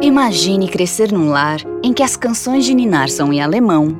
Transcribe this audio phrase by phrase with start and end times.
[0.00, 3.96] Imagine crescer num lar em que as canções de Ninar são em alemão,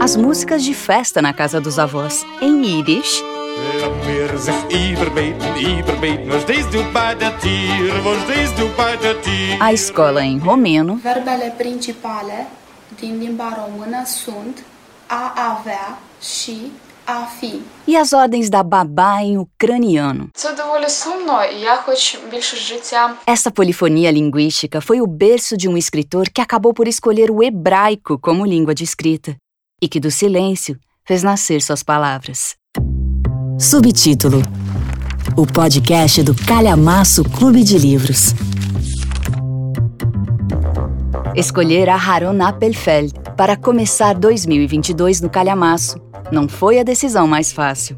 [0.00, 3.22] as músicas de festa na casa dos avós em Yiddish
[9.60, 12.46] a escola em romeno Verbele principale
[12.96, 14.64] din limba română sunt
[15.06, 16.72] a avea și.
[17.86, 20.28] E as ordens da babá em ucraniano.
[23.26, 28.18] Essa polifonia linguística foi o berço de um escritor que acabou por escolher o hebraico
[28.18, 29.36] como língua de escrita
[29.80, 32.56] e que do silêncio fez nascer suas palavras.
[33.58, 34.42] Subtítulo:
[35.34, 38.34] O podcast do Calhamaço Clube de Livros.
[41.34, 45.96] Escolher Aharon Appelfeld para começar 2022 no Calhamaço
[46.32, 47.96] não foi a decisão mais fácil.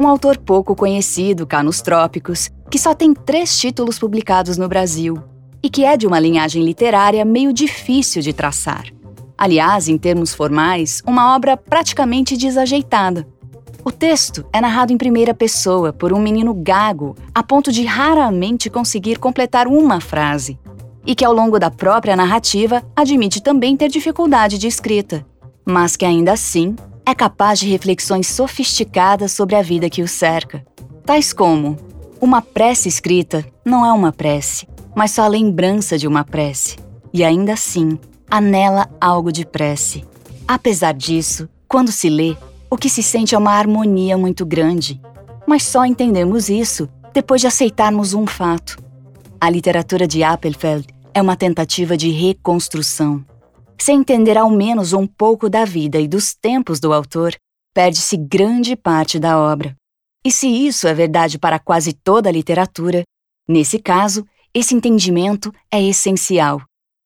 [0.00, 5.22] Um autor pouco conhecido cá nos trópicos, que só tem três títulos publicados no Brasil
[5.62, 8.86] e que é de uma linhagem literária meio difícil de traçar.
[9.38, 13.28] Aliás, em termos formais, uma obra praticamente desajeitada.
[13.84, 18.68] O texto é narrado em primeira pessoa por um menino gago, a ponto de raramente
[18.68, 20.58] conseguir completar uma frase,
[21.06, 25.24] e que ao longo da própria narrativa admite também ter dificuldade de escrita,
[25.64, 30.64] mas que ainda assim é capaz de reflexões sofisticadas sobre a vida que o cerca,
[31.04, 31.76] tais como:
[32.20, 36.76] uma prece escrita não é uma prece, mas só a lembrança de uma prece,
[37.12, 37.98] e ainda assim
[38.30, 40.04] há nela algo de prece.
[40.46, 42.36] Apesar disso, quando se lê,
[42.68, 45.00] o que se sente é uma harmonia muito grande,
[45.46, 48.78] mas só entendemos isso depois de aceitarmos um fato.
[49.42, 53.24] A literatura de Appelfeld é uma tentativa de reconstrução.
[53.80, 57.34] Sem entender ao menos um pouco da vida e dos tempos do autor,
[57.72, 59.74] perde-se grande parte da obra.
[60.22, 63.02] E se isso é verdade para quase toda a literatura,
[63.48, 66.60] nesse caso, esse entendimento é essencial.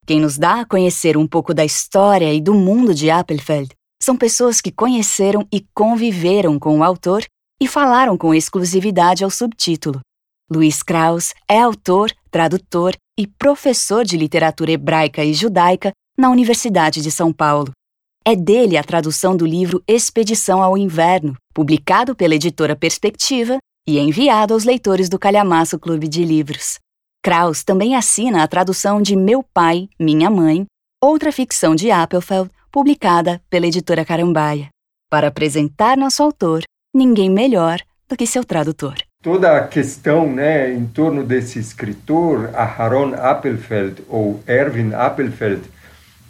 [0.05, 3.71] Quem nos dá a conhecer um pouco da história e do mundo de Appelfeld
[4.03, 7.25] são pessoas que conheceram e conviveram com o autor
[7.63, 10.01] e falaram com exclusividade ao subtítulo.
[10.51, 17.11] Luiz Krauss é autor, tradutor e professor de literatura hebraica e judaica na Universidade de
[17.11, 17.73] São Paulo.
[18.27, 23.57] É dele a tradução do livro Expedição ao Inverno, publicado pela editora Perspectiva
[23.89, 26.79] e enviado aos leitores do Calhamaço Clube de Livros.
[27.23, 30.67] Krauss também assina a tradução de Meu Pai, Minha Mãe,
[31.03, 34.69] outra ficção de Appelfeld, publicada pela editora Carambaia.
[35.11, 38.97] Para apresentar nosso autor, ninguém melhor do que seu tradutor.
[39.25, 45.63] Toda a questão né, em torno desse escritor, Aharon Appelfeld ou Erwin Appelfeld,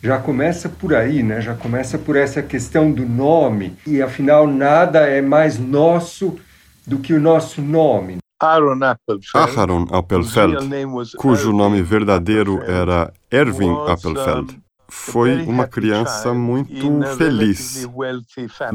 [0.00, 1.40] já começa por aí, né?
[1.40, 3.76] já começa por essa questão do nome.
[3.84, 6.38] E afinal, nada é mais nosso
[6.86, 8.18] do que o nosso nome.
[8.40, 10.68] Aaron Appelfeld, Aharon Appelfeld,
[11.16, 17.88] cujo nome verdadeiro era Erwin Appelfeld, foi uma criança muito feliz,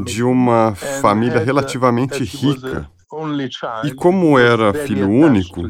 [0.04, 2.86] de uma família relativamente rica.
[3.84, 5.62] E como era filho único,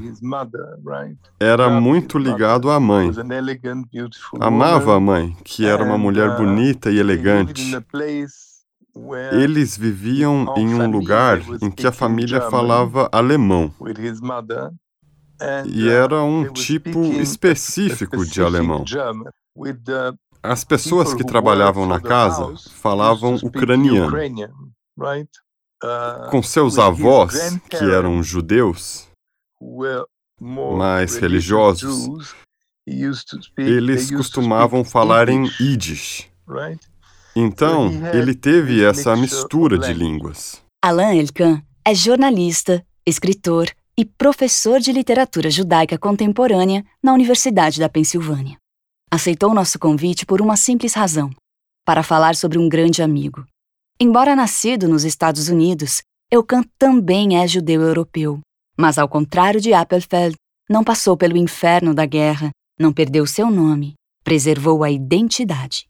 [1.39, 3.11] era muito ligado à mãe.
[4.39, 7.71] Amava a mãe, que era uma mulher bonita e elegante.
[9.33, 13.73] Eles viviam em um lugar em que a família falava alemão.
[15.67, 18.85] E era um tipo específico de alemão.
[20.43, 24.17] As pessoas que trabalhavam na casa falavam ucraniano.
[26.31, 29.09] Com seus avós, que eram judeus,
[30.41, 32.35] mais religiosos,
[33.57, 36.29] eles costumavam falar em Yiddish.
[37.35, 40.63] Então, ele teve essa mistura de línguas.
[40.83, 48.57] Alain Elkan é jornalista, escritor e professor de literatura judaica contemporânea na Universidade da Pensilvânia.
[49.11, 51.31] Aceitou nosso convite por uma simples razão:
[51.85, 53.45] para falar sobre um grande amigo.
[54.03, 56.01] Embora nascido nos Estados Unidos,
[56.33, 58.41] Elkan também é judeu europeu,
[58.75, 60.37] mas ao contrário de Appelfeld,
[60.71, 63.93] não passou pelo inferno da guerra, não perdeu seu nome,
[64.25, 65.85] preservou a identidade.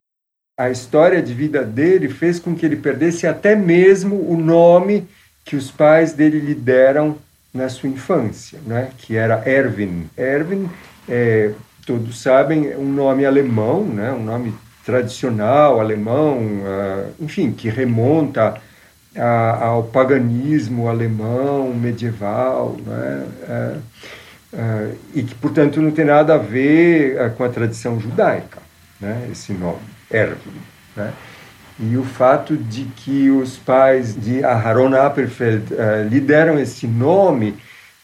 [0.58, 5.06] A história de vida dele fez com que ele perdesse até mesmo o nome
[5.44, 7.16] que os pais dele lhe deram
[7.54, 8.90] na sua infância, né?
[8.98, 10.10] que era Erwin.
[10.18, 10.68] Erwin,
[11.08, 11.52] é,
[11.86, 14.10] todos sabem, é um nome alemão, né?
[14.10, 14.52] um nome
[14.90, 18.60] tradicional alemão, uh, enfim, que remonta
[19.60, 23.26] ao paganismo alemão medieval, né?
[23.48, 28.58] Uh, uh, e que, portanto, não tem nada a ver com a tradição judaica,
[29.00, 29.28] né?
[29.30, 30.60] esse nome, Erwin.
[30.96, 31.12] Né?
[31.80, 35.66] E o fato de que os pais de Aharon Appelfeld
[36.08, 37.56] lhe deram esse nome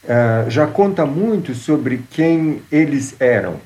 [0.05, 3.61] uh, já conta muito sobre quem eles eram.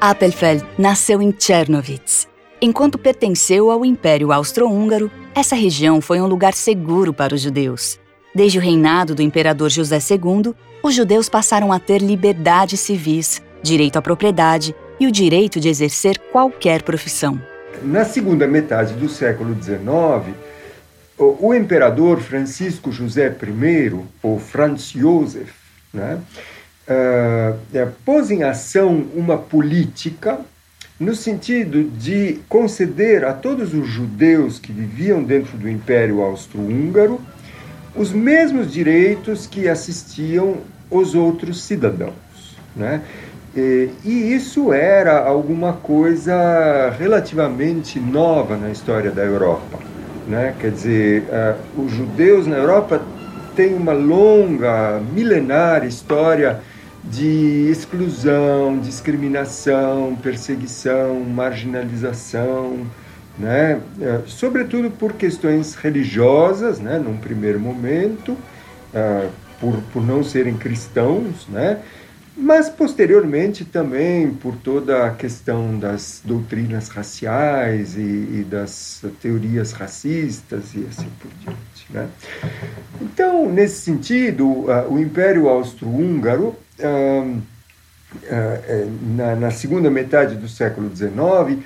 [0.00, 2.28] Appelfeld nasceu em Czernowitz.
[2.62, 7.98] Enquanto pertenceu ao Império Austro-Húngaro, essa região foi um lugar seguro para os judeus.
[8.32, 13.98] Desde o reinado do imperador José II, os judeus passaram a ter liberdades civis, direito
[13.98, 17.40] à propriedade e o direito de exercer qualquer profissão.
[17.82, 20.34] Na segunda metade do século XIX,
[21.16, 25.52] o, imperador Francisco José I, ou Franz Josef,
[25.92, 26.20] né,
[26.88, 30.40] uh, pôs em ação uma política
[30.98, 37.20] no sentido de conceder a todos os judeus que viviam dentro do Império Austro-Húngaro
[37.94, 40.58] os mesmos direitos que assistiam
[40.90, 42.14] os outros cidadãos.
[42.74, 43.02] Né?
[43.56, 49.78] E, e isso era alguma coisa relativamente nova na história da Europa.
[50.26, 50.54] Né?
[50.60, 53.02] Quer dizer, uh, os judeus na Europa
[53.56, 56.60] têm uma longa, milenar história
[57.04, 62.86] de exclusão, discriminação, perseguição, marginalização,
[63.38, 63.80] né?
[63.98, 66.98] Uh, sobretudo por questões religiosas, né?
[66.98, 69.30] num primeiro momento, uh,
[69.60, 71.80] por, por não serem cristãos, né?
[72.36, 80.72] mas posteriormente também por toda a questão das doutrinas raciais e, e das teorias racistas
[80.74, 81.86] e assim por diante.
[81.90, 82.08] Né?
[83.00, 90.94] Então, nesse sentido, uh, o Império Austro-Húngaro, uh, uh, na, na, segunda metade do século
[90.94, 91.62] XIX,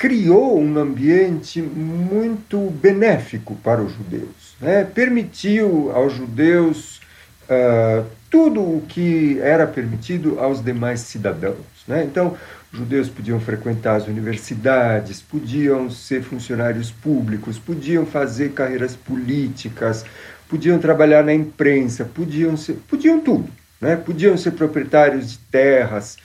[0.00, 4.56] criou um ambiente muito benéfico para os judeus.
[4.58, 4.82] Né?
[4.82, 7.02] Permitiu aos judeus
[7.44, 11.56] uh, tudo o que era permitido aos demais cidadãos.
[11.86, 12.02] Né?
[12.02, 12.34] Então,
[12.72, 20.06] os judeus podiam frequentar as universidades, podiam ser funcionários públicos, podiam fazer carreiras políticas,
[20.50, 23.48] podiam trabalhar na imprensa, podiam ser, podiam tudo,
[23.80, 23.94] né?
[23.94, 26.18] Podiam ser proprietários de terras.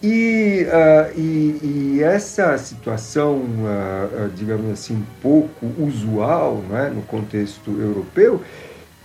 [0.00, 8.42] E, uh, e, e essa situação, uh, digamos assim, pouco usual né, no contexto europeu,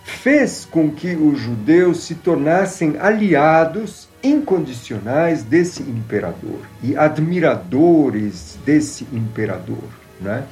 [0.04, 9.84] fez com que os judeus se tornassem aliados incondicionais desse imperador e admiradores desse imperador.
[10.20, 10.44] Né?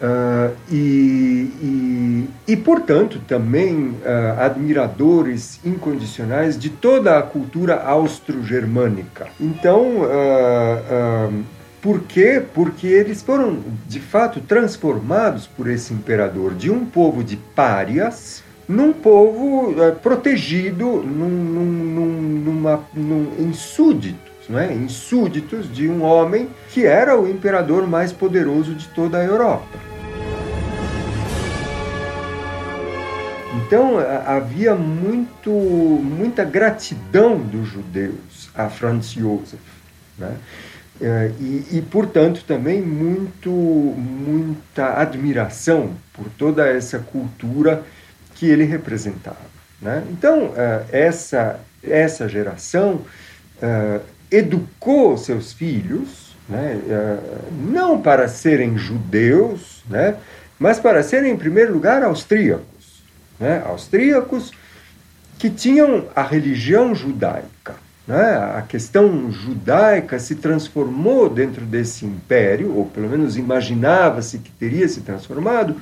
[0.00, 9.26] Uh, e, e, e, portanto, também uh, admiradores incondicionais de toda a cultura austro-germânica.
[9.40, 11.44] Então, uh,
[11.82, 12.42] por quê?
[12.54, 18.92] Porque eles foram, de fato, transformados por esse imperador de um povo de párias num
[18.92, 22.06] povo é, protegido num, num,
[22.44, 23.52] numa, num, em
[24.72, 29.87] em súditos de um homem que era o imperador mais poderoso de toda a Europa.
[33.68, 39.62] Então havia muito, muita gratidão dos judeus a Franz Josef.
[40.16, 40.34] Né?
[41.02, 47.84] É, e, e, portanto, também muito, muita admiração por toda essa cultura
[48.36, 49.36] que ele representava.
[49.82, 50.02] Né?
[50.10, 53.02] Então, uh, essa, essa geração
[53.62, 54.00] uh,
[54.30, 56.80] educou seus filhos, né?
[57.52, 60.16] não para serem judeus, né?
[60.58, 62.77] mas para serem, em primeiro lugar, austríacos.
[63.38, 63.62] Né?
[63.66, 64.52] Austríacos
[65.38, 67.76] que tinham a religião judaica.
[68.06, 68.36] Né?
[68.56, 75.02] A questão judaica se transformou dentro desse império, ou pelo menos imaginava-se que teria se
[75.02, 75.76] transformado,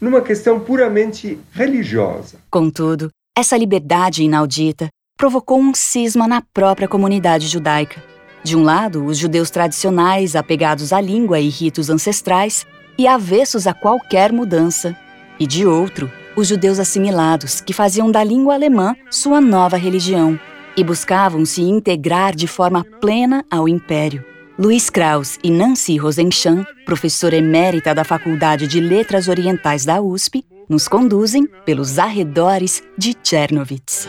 [0.00, 2.38] numa questão puramente religiosa.
[2.50, 8.02] Contudo, essa liberdade inaudita provocou um cisma na própria comunidade judaica.
[8.42, 13.74] De um lado, os judeus tradicionais, apegados à língua e ritos ancestrais e avessos a
[13.74, 14.96] qualquer mudança,
[15.40, 20.38] e de outro, os judeus assimilados, que faziam da língua alemã sua nova religião
[20.76, 24.24] e buscavam se integrar de forma plena ao império.
[24.58, 30.88] Luiz Kraus e Nancy Rosenchan, professora emérita da Faculdade de Letras Orientais da USP, nos
[30.88, 34.08] conduzem pelos arredores de Chernowitz.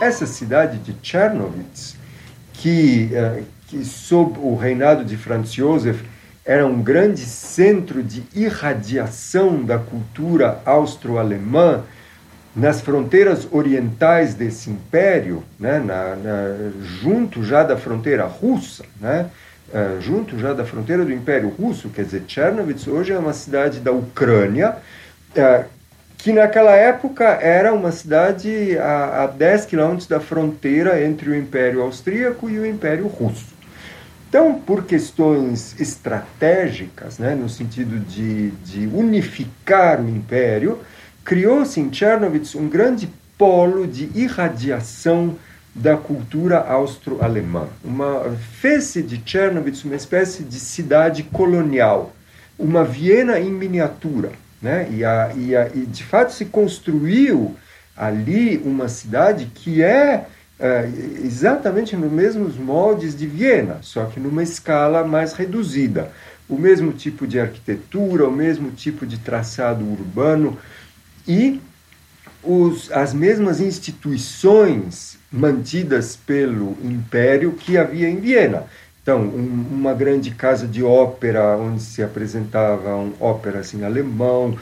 [0.00, 1.96] Essa cidade de Chernowitz,
[2.52, 6.04] que, eh, que sob o reinado de Franz Josef
[6.44, 11.82] era um grande centro de irradiação da cultura austro-alemã,
[12.54, 16.70] nas fronteiras orientais desse império, né, na, na,
[17.02, 19.26] junto já da fronteira russa, né,
[19.68, 23.80] uh, junto já da fronteira do Império Russo, quer dizer, Chernovitz hoje é uma cidade
[23.80, 24.76] da Ucrânia,
[25.36, 25.64] uh,
[26.16, 31.82] que naquela época era uma cidade a, a 10 quilômetros da fronteira entre o Império
[31.82, 33.55] Austríaco e o Império Russo.
[34.38, 40.78] Então, por questões estratégicas, né, no sentido de, de unificar o império,
[41.24, 45.36] criou-se em Chernovitz um grande polo de irradiação
[45.74, 47.66] da cultura austro-alemã.
[48.60, 52.14] Fez-se de Chernovitz uma espécie de cidade colonial,
[52.58, 54.32] uma Viena em miniatura.
[54.60, 54.86] Né?
[54.90, 57.56] E, a, e, a, e de fato se construiu
[57.96, 60.26] ali uma cidade que é é,
[61.22, 66.10] exatamente nos mesmos moldes de Viena, só que numa escala mais reduzida.
[66.48, 70.56] O mesmo tipo de arquitetura, o mesmo tipo de traçado urbano
[71.26, 71.60] e
[72.42, 78.64] os, as mesmas instituições mantidas pelo império que havia em Viena.
[79.02, 84.56] Então, um, uma grande casa de ópera onde se apresentavam óperas em alemão.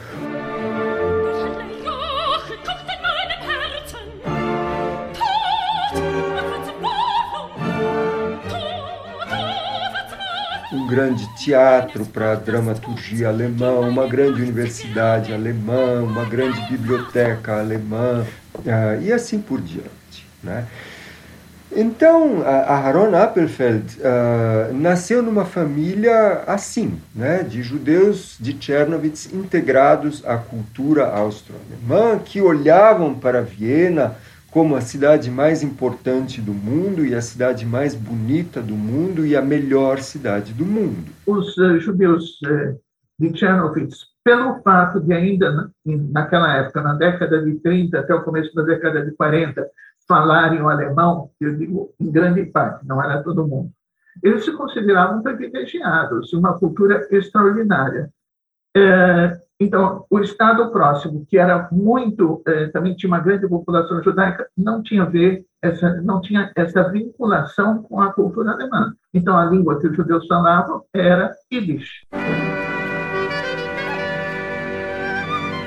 [10.85, 18.23] Um grande teatro para dramaturgia alemã, uma grande universidade alemã, uma grande biblioteca alemã
[18.57, 20.27] uh, e assim por diante.
[20.43, 20.67] Né?
[21.75, 30.23] Então, a Aaron Appelfeld uh, nasceu numa família assim, né, de judeus de Chernowitz integrados
[30.25, 34.15] à cultura austro-alemã, que olhavam para Viena
[34.55, 39.35] como a cidade mais importante do mundo e a cidade mais bonita do mundo e
[39.35, 41.11] a melhor cidade do mundo.
[41.27, 42.79] Os uh, judeus uh,
[43.19, 48.55] de Chernovitz, pelo fato de ainda naquela época, na década de 30 até o começo
[48.55, 49.67] da década de 40,
[50.07, 53.69] falarem o alemão, eu digo em grande parte, não era todo mundo,
[54.23, 58.09] eles se consideravam privilegiados, uma cultura extraordinária.
[58.73, 64.47] É, então, o Estado próximo, que era muito, eh, também tinha uma grande população judaica,
[64.57, 68.93] não tinha ver essa, não tinha essa vinculação com a cultura alemã.
[69.13, 72.05] Então, a língua que os judeus falavam era Yiddish.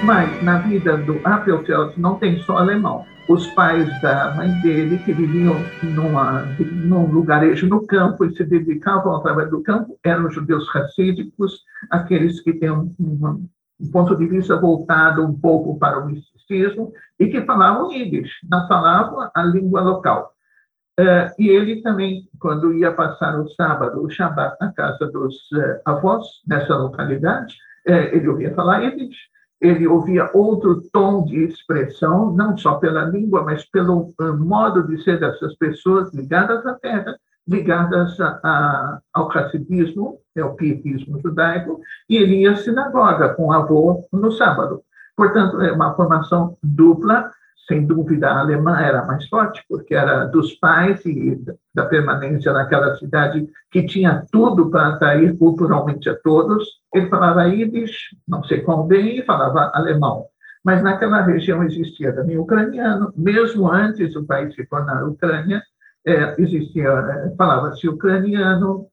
[0.05, 3.07] Mas na vida do Appelfeld não tem só alemão.
[3.27, 9.13] Os pais da mãe dele, que viviam numa, num lugarejo no campo e se dedicavam
[9.13, 13.39] ao trabalho do campo, eram judeus racídicos, aqueles que têm uma
[13.81, 18.67] um ponto de vista voltado um pouco para o misticismo, e que falavam Yiddish, não
[18.67, 20.33] falavam a língua local.
[20.99, 25.81] Uh, e ele também, quando ia passar o sábado, o Shabat, na casa dos uh,
[25.85, 27.55] avós, nessa localidade,
[27.89, 29.17] uh, ele ouvia falar Yiddish,
[29.61, 35.19] ele ouvia outro tom de expressão, não só pela língua, mas pelo modo de ser
[35.19, 37.17] dessas pessoas ligadas à terra,
[37.49, 43.47] ligadas a, a, ao racismo, é o pietismo judaico, e ele ia à sinagoga com
[43.47, 44.83] o avô no sábado.
[45.17, 47.31] Portanto, é uma formação dupla,
[47.67, 51.39] sem dúvida a alemã era mais forte, porque era dos pais e
[51.75, 56.65] da permanência naquela cidade que tinha tudo para atrair culturalmente a todos.
[56.95, 60.27] Ele falava Yiddish, não sei quão bem, e falava alemão.
[60.65, 65.63] Mas naquela região existia também ucraniano, mesmo antes do país se tornar Ucrânia,
[66.09, 68.87] é, existia, é, falava-se ucraniano,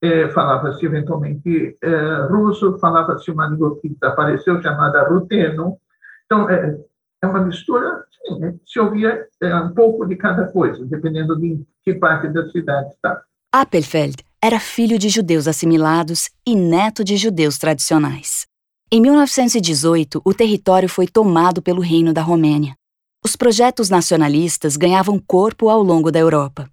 [0.00, 5.78] é, falava-se eventualmente é, russo, falava-se uma língua que desapareceu chamada ruteno.
[6.26, 6.78] Então, é,
[7.22, 8.54] é uma mistura, sim, né?
[8.64, 13.22] se ouvia um pouco de cada coisa, dependendo de que parte da cidade está.
[13.52, 18.46] Appelfeld era filho de judeus assimilados e neto de judeus tradicionais.
[18.92, 22.76] Em 1918, o território foi tomado pelo Reino da Romênia.
[23.26, 26.68] Os projetos nacionalistas ganhavam corpo ao longo da Europa.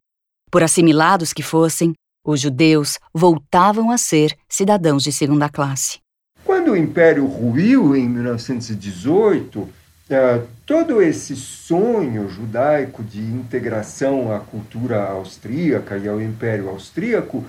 [0.51, 1.93] Por assimilados que fossem,
[2.27, 5.99] os judeus voltavam a ser cidadãos de segunda classe.
[6.43, 9.69] Quando o Império ruiu em 1918,
[10.09, 17.45] eh, todo esse sonho judaico de integração à cultura austríaca e ao Império Austríaco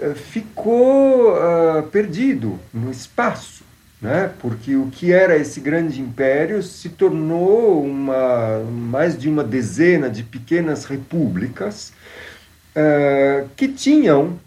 [0.00, 3.67] eh, ficou eh, perdido no espaço
[4.00, 4.30] né?
[4.38, 10.22] porque o que era esse grande império se tornou uma, mais de uma dezena de
[10.22, 11.92] pequenas repúblicas
[12.76, 14.38] uh, que tinham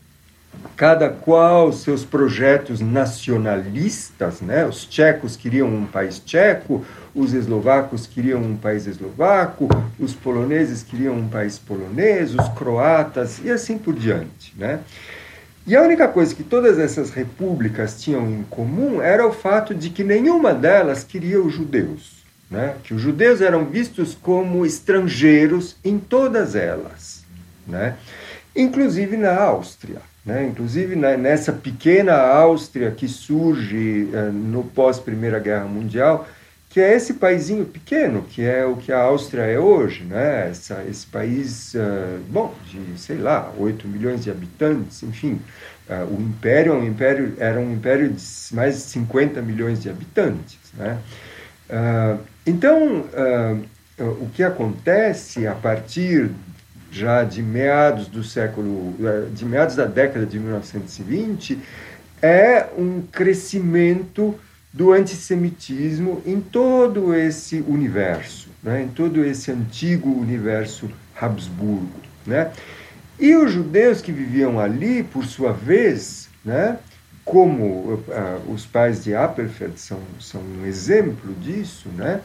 [0.76, 4.66] cada qual seus projetos nacionalistas, né?
[4.66, 9.68] Os tchecos queriam um país tcheco, os eslovacos queriam um país eslovaco,
[10.00, 14.80] os poloneses queriam um país polonês, os croatas e assim por diante, né?
[15.66, 19.90] E a única coisa que todas essas repúblicas tinham em comum era o fato de
[19.90, 22.22] que nenhuma delas queria os judeus.
[22.50, 22.76] Né?
[22.84, 27.24] Que os judeus eram vistos como estrangeiros em todas elas.
[27.68, 27.96] Né?
[28.56, 30.02] Inclusive na Áustria.
[30.26, 30.48] Né?
[30.48, 36.28] Inclusive nessa pequena Áustria que surge uh, no pós-Primeira Guerra Mundial,
[36.72, 40.50] que é esse paizinho pequeno, que é o que a Áustria é hoje, né?
[40.50, 45.42] Essa, esse país, uh, bom, de, sei lá, 8 milhões de habitantes, enfim.
[45.90, 48.24] Uh, o império, um império era um império de
[48.54, 50.98] mais de 50 milhões de habitantes, né?
[51.70, 53.06] Uh, então,
[54.20, 56.32] o que acontece a partir
[56.90, 58.96] já de meados do século,
[59.32, 61.60] de meados da década de 1920,
[62.20, 64.36] é um crescimento
[64.74, 68.84] do antissemitismo em todo esse universo, né?
[68.84, 72.00] em todo esse antigo universo Habsburgo.
[72.26, 72.52] Né?
[73.20, 76.78] E os judeus que viviam ali, por sua vez, né?
[77.26, 82.20] como uh, os pais de Appelfeld são, são um exemplo disso, né?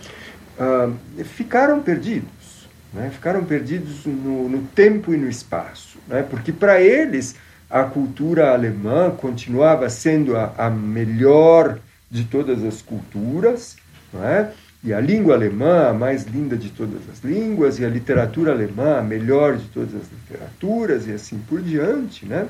[0.59, 3.11] Uh, ficaram perdidos, né?
[3.13, 6.23] ficaram perdidos no, no tempo e no espaço, né?
[6.23, 7.37] porque para eles
[7.69, 11.79] a cultura alemã continuava sendo a, a melhor
[12.11, 13.77] de todas as culturas,
[14.13, 14.53] não é?
[14.87, 18.99] e a língua alemã, a mais linda de todas as línguas, e a literatura alemã,
[18.99, 22.25] a melhor de todas as literaturas, e assim por diante.
[22.25, 22.47] Né?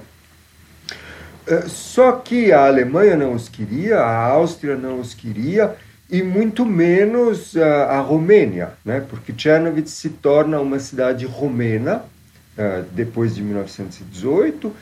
[1.46, 5.76] Eh, só que a Alemanha não os queria, a Áustria não os queria,
[6.10, 9.04] e muito menos a, Romênia, né?
[9.08, 12.04] porque Chernovitz se torna uma cidade romena
[12.56, 14.72] uh, depois de 1918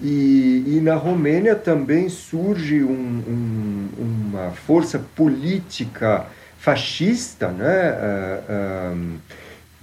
[0.00, 2.88] e, e, na Romênia também surge um,
[3.28, 6.26] um, uma força política
[6.58, 7.92] fascista né?
[8.48, 9.18] Uh,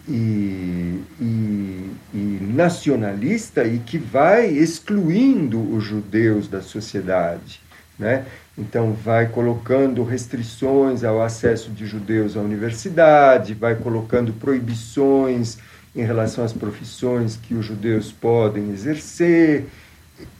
[0.09, 7.61] e, e, e, nacionalista e que vai excluindo os judeus da sociedade.
[7.97, 8.25] Né?
[8.57, 15.57] Então, vai colocando restrições ao acesso de judeus à universidade, vai colocando proibições
[15.95, 19.65] em relação às profissões que os judeus podem exercer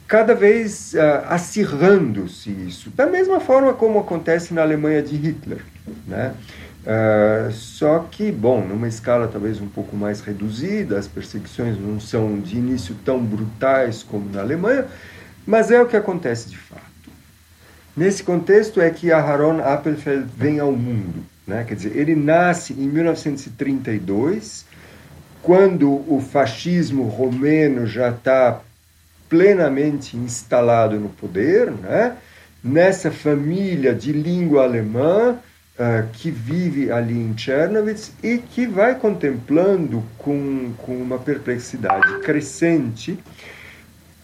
[0.06, 5.60] cada vez uh, acirrando-se isso, da mesma forma como acontece na Alemanha de Hitler.
[6.06, 6.34] Né?
[6.80, 12.40] Uh, só que, bom, numa escala talvez um pouco mais reduzida, as perseguições não são
[12.40, 14.86] de início tão brutais como na Alemanha,
[15.46, 16.82] mas é o que acontece de fato.
[17.96, 21.24] Nesse contexto é que Aharon Appelfeld vem ao mundo.
[21.46, 21.64] Né?
[21.64, 24.64] Quer dizer, ele nasce em 1932,
[25.42, 28.60] quando o fascismo romeno já está
[29.30, 32.16] plenamente instalado no poder, né?
[32.62, 35.38] nessa família de língua alemã
[35.78, 43.18] uh, que vive ali em Chernovitz e que vai contemplando com, com uma perplexidade crescente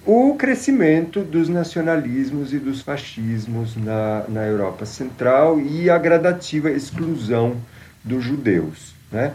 [0.04, 7.56] o crescimento dos nacionalismos e dos fascismos na, na Europa Central e a gradativa exclusão
[8.04, 8.94] dos judeus.
[9.10, 9.32] Né?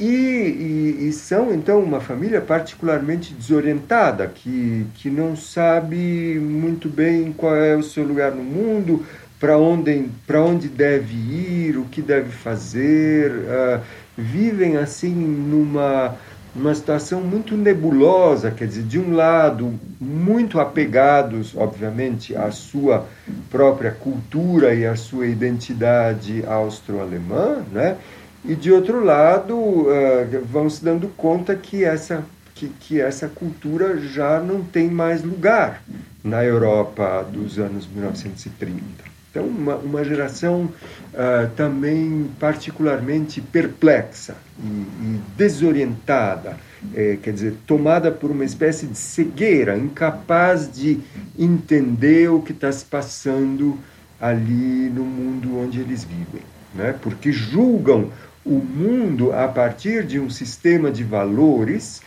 [0.00, 7.34] E, e, e, são, então, uma família particularmente desorientada, que, que não sabe muito bem
[7.36, 9.04] qual é o seu lugar no mundo,
[9.38, 13.30] para onde, onde deve ir, o que deve fazer.
[13.30, 13.80] Uh,
[14.16, 16.16] vivem, assim, numa,
[16.54, 23.06] numa situação muito nebulosa, quer dizer, de um lado, muito apegados, obviamente, à sua
[23.50, 27.98] própria cultura e à sua identidade austro-alemã, né?
[28.44, 32.24] E de outro lado uh, vão se dando conta que essa
[32.60, 35.82] que, que essa cultura já não tem mais lugar
[36.22, 39.10] na Europa dos anos 1930.
[39.30, 46.56] Então, uma, uma geração uh, também particularmente perplexa e, e desorientada,
[46.94, 50.98] é, quer dizer, tomada por uma espécie de cegueira, incapaz de
[51.38, 53.78] entender o que está se passando
[54.20, 56.42] ali no mundo onde eles vivem,
[56.74, 56.94] né?
[57.00, 58.10] porque julgam
[58.44, 62.02] o mundo a partir de um sistema de valores,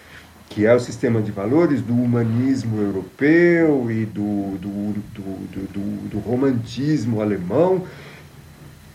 [0.50, 6.19] que é o sistema de valores do humanismo europeu e do, do, do, do, do
[6.19, 7.84] romantismo alemão,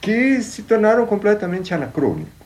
[0.01, 2.39] que se tornaram completamente anacrônicos.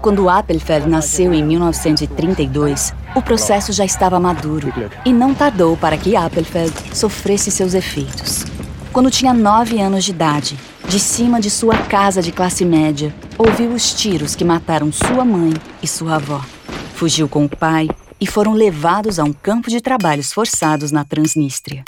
[0.00, 4.72] Quando Appelfeld nasceu em 1932, o processo já estava maduro
[5.04, 8.46] e não tardou para que Appelfeld sofresse seus efeitos.
[8.92, 13.70] Quando tinha nove anos de idade, de cima de sua casa de classe média, ouviu
[13.70, 16.44] os tiros que mataram sua mãe e sua avó.
[16.94, 17.88] Fugiu com o pai
[18.20, 21.84] e foram levados a um campo de trabalhos forçados na Transnistria.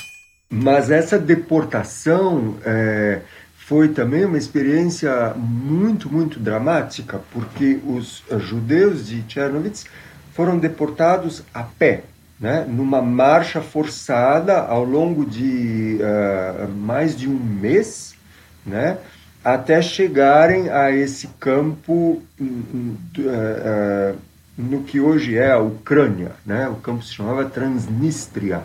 [0.48, 3.22] Mas essa deportação é,
[3.56, 9.86] foi também uma experiência muito, muito dramática, porque os judeus de Chernovitz
[10.32, 12.04] foram deportados a pé,
[12.42, 18.16] né, numa marcha forçada ao longo de uh, mais de um mês
[18.66, 18.98] né?
[19.44, 24.18] até chegarem a esse campo uh, uh,
[24.58, 26.68] no que hoje é a Ucrânia, né?
[26.68, 28.62] O campo se chamava Transnistria.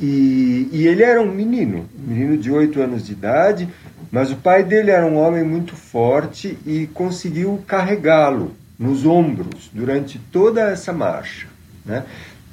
[0.00, 3.68] E, e ele era um menino, um menino de oito anos de idade,
[4.10, 10.18] Mas o pai dele era um homem muito forte e conseguiu carregá-lo nos ombros durante
[10.30, 11.46] toda essa marcha.
[11.84, 12.04] Né?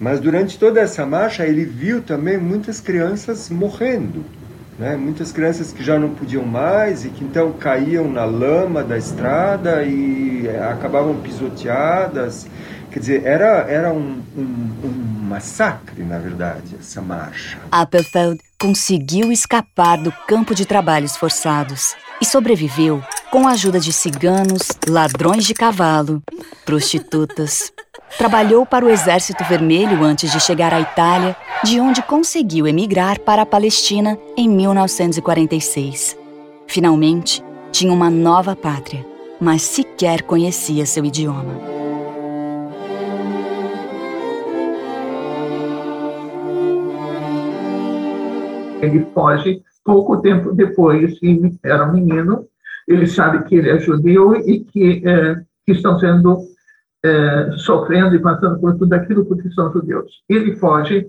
[0.03, 4.25] Mas durante toda essa marcha ele viu também muitas crianças morrendo.
[4.77, 4.97] Né?
[4.97, 9.81] Muitas crianças que já não podiam mais e que então caíam na lama da estrada
[9.83, 12.45] e eh, acabavam pisoteadas.
[12.91, 17.57] Quer dizer, era, era um, um, um massacre, na verdade, essa marcha.
[17.71, 24.67] Appelfeld conseguiu escapar do campo de trabalhos forçados e sobreviveu com a ajuda de ciganos,
[24.85, 26.21] ladrões de cavalo,
[26.65, 27.71] prostitutas.
[28.17, 33.41] Trabalhou para o Exército Vermelho antes de chegar à Itália, de onde conseguiu emigrar para
[33.41, 36.17] a Palestina em 1946.
[36.67, 39.03] Finalmente, tinha uma nova pátria,
[39.41, 41.53] mas sequer conhecia seu idioma.
[48.79, 51.17] Ele foge pouco tempo depois,
[51.63, 52.45] era um menino,
[52.87, 56.52] ele sabe que ele é judeu e que, é, que estão sendo
[57.03, 60.23] é, sofrendo e passando por tudo aquilo porque são judeus.
[60.29, 61.07] Ele foge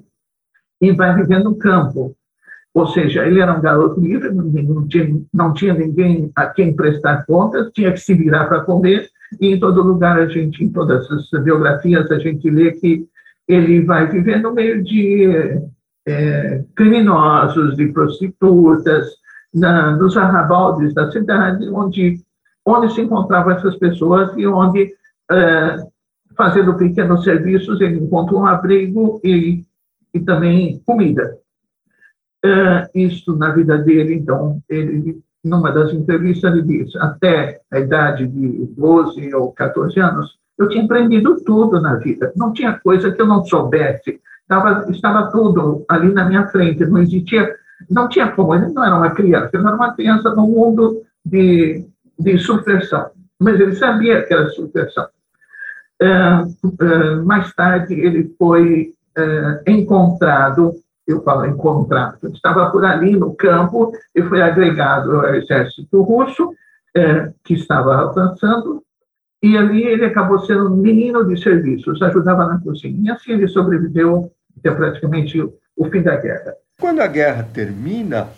[0.81, 2.17] e vai viver no campo.
[2.75, 7.25] Ou seja, ele era um garoto livre, não tinha, não tinha ninguém a quem prestar
[7.25, 9.09] contas, tinha que se virar para comer,
[9.41, 13.07] e em todo lugar a gente, em todas as biografias, a gente lê que
[13.47, 15.61] ele vai viver no meio de
[16.07, 19.07] é, criminosos, de prostitutas,
[19.55, 22.21] na, nos arrabaldes da cidade, onde,
[22.67, 24.93] onde se encontravam essas pessoas e onde,
[25.31, 25.77] é,
[26.37, 29.65] fazendo pequenos serviços, ele encontra um abrigo e,
[30.13, 31.39] e também comida.
[32.45, 38.27] É, isso na vida dele, então, ele, numa das entrevistas, ele diz: até a idade
[38.27, 43.21] de 12 ou 14 anos, eu tinha aprendido tudo na vida, não tinha coisa que
[43.21, 44.21] eu não soubesse.
[44.43, 47.51] Estava, estava tudo ali na minha frente, não existia,
[47.91, 51.87] não tinha como, ele não era uma criança, ele era uma criança no mundo de,
[52.19, 53.11] de subversão,
[53.41, 55.07] mas ele sabia que era subversão.
[56.03, 60.75] Uh, uh, mais tarde, ele foi uh, encontrado,
[61.07, 66.55] eu falo encontrado, estava por ali no campo e foi agregado ao exército russo,
[67.43, 68.81] que estava avançando,
[69.43, 72.97] e ali ele acabou sendo um menino de serviços, ajudava na cozinha.
[73.03, 75.41] E assim ele sobreviveu até praticamente
[75.77, 76.55] o fim da guerra.
[76.79, 78.29] Quando a guerra termina,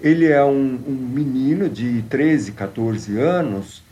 [0.00, 3.82] ele é um, um menino de 13, 14 anos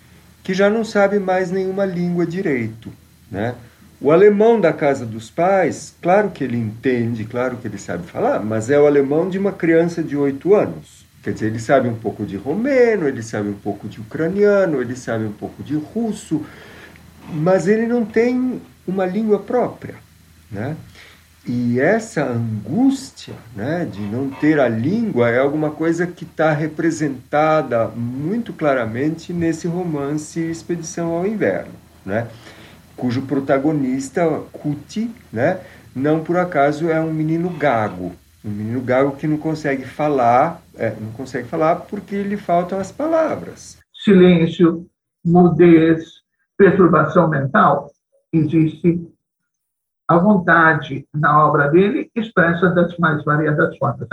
[0.42, 2.90] que já não sabe mais nenhuma língua direito,
[3.30, 3.54] né?
[4.00, 8.40] O alemão da casa dos pais, claro que ele entende, claro que ele sabe falar,
[8.40, 11.04] mas é o alemão de uma criança de 8 anos.
[11.22, 14.96] Quer dizer, ele sabe um pouco de romeno, ele sabe um pouco de ucraniano, ele
[14.96, 16.44] sabe um pouco de russo,
[17.30, 19.96] mas ele não tem uma língua própria,
[20.50, 20.76] né?
[21.46, 27.88] E essa angústia né, de não ter a língua é alguma coisa que está representada
[27.88, 31.72] muito claramente nesse romance Expedição ao Inverno,
[32.04, 32.26] né,
[33.00, 35.58] cujo protagonista, Kuti, né,
[35.96, 38.12] não por acaso é um menino gago,
[38.44, 42.92] um menino gago que não consegue falar, é, não consegue falar porque lhe faltam as
[42.92, 43.78] palavras.
[44.04, 44.86] Silêncio,
[45.24, 46.04] mudez,
[46.56, 47.90] perturbação mental,
[48.32, 49.00] existe
[50.06, 54.08] a vontade na obra dele expressa das mais variadas formas.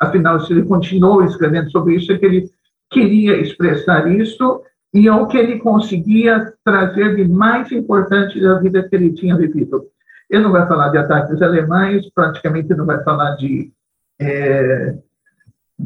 [0.00, 2.50] Afinal, se ele continuou escrevendo sobre isso, é que ele
[2.90, 4.62] queria expressar isso
[4.94, 9.36] e é o que ele conseguia trazer de mais importante da vida que ele tinha
[9.36, 9.88] vivido.
[10.30, 13.72] Ele não vai falar de ataques alemães, praticamente não vai falar de
[14.20, 14.94] é,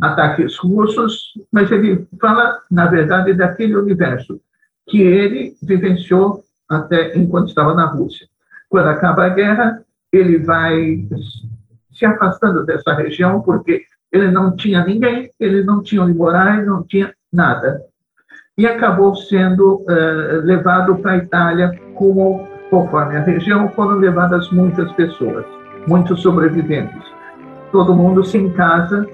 [0.03, 4.39] ataques russos, mas ele fala, na verdade, daquele universo
[4.87, 8.27] que ele vivenciou até enquanto estava na Rússia.
[8.69, 11.09] Quando acaba a guerra, ele vai
[11.93, 16.67] se afastando dessa região, porque ele não tinha ninguém, ele não tinha onde morar, ele
[16.67, 17.83] não tinha nada.
[18.59, 24.91] E acabou sendo uh, levado para a Itália, como, conforme a região, foram levadas muitas
[24.93, 25.47] pessoas,
[25.87, 27.03] muitos sobreviventes.
[27.71, 29.07] Todo mundo sem casa,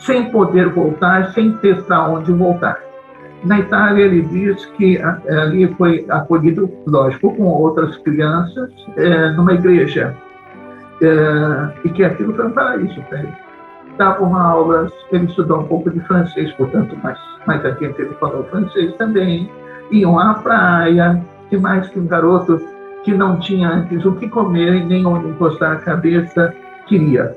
[0.00, 2.80] sem poder voltar, sem ter para onde voltar.
[3.44, 10.12] Na Itália, ele diz que ali foi acolhido, lógico, com outras crianças, é, numa igreja,
[11.00, 13.47] é, e que aquilo foi um paraíso para ele.
[13.98, 18.94] Davam aulas, ele estudou um pouco de francês, portanto, mais, mais adiante ele falou francês
[18.94, 19.50] também,
[19.90, 22.60] iam à praia, que mais que um garoto
[23.04, 26.54] que não tinha antes o que comer e nem onde encostar a cabeça
[26.86, 27.34] queria.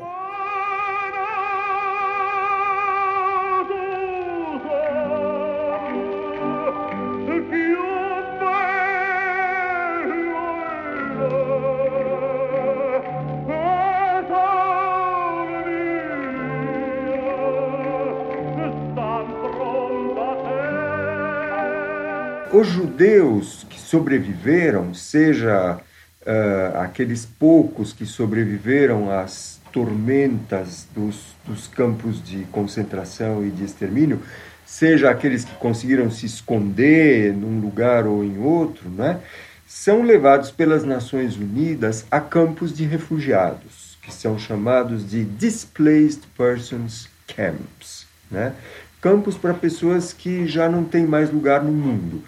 [22.71, 25.77] Judeus que sobreviveram, seja
[26.21, 34.21] uh, aqueles poucos que sobreviveram às tormentas dos, dos campos de concentração e de extermínio,
[34.65, 39.19] seja aqueles que conseguiram se esconder num lugar ou em outro, né,
[39.67, 47.09] são levados pelas Nações Unidas a campos de refugiados, que são chamados de Displaced Persons
[47.27, 48.53] Camps, né,
[49.01, 52.23] campos para pessoas que já não têm mais lugar no mundo.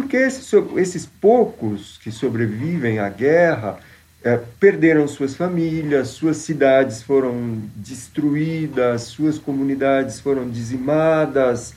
[0.00, 3.78] Porque esses, esses poucos que sobrevivem à guerra
[4.24, 11.74] é, perderam suas famílias, suas cidades foram destruídas, suas comunidades foram dizimadas,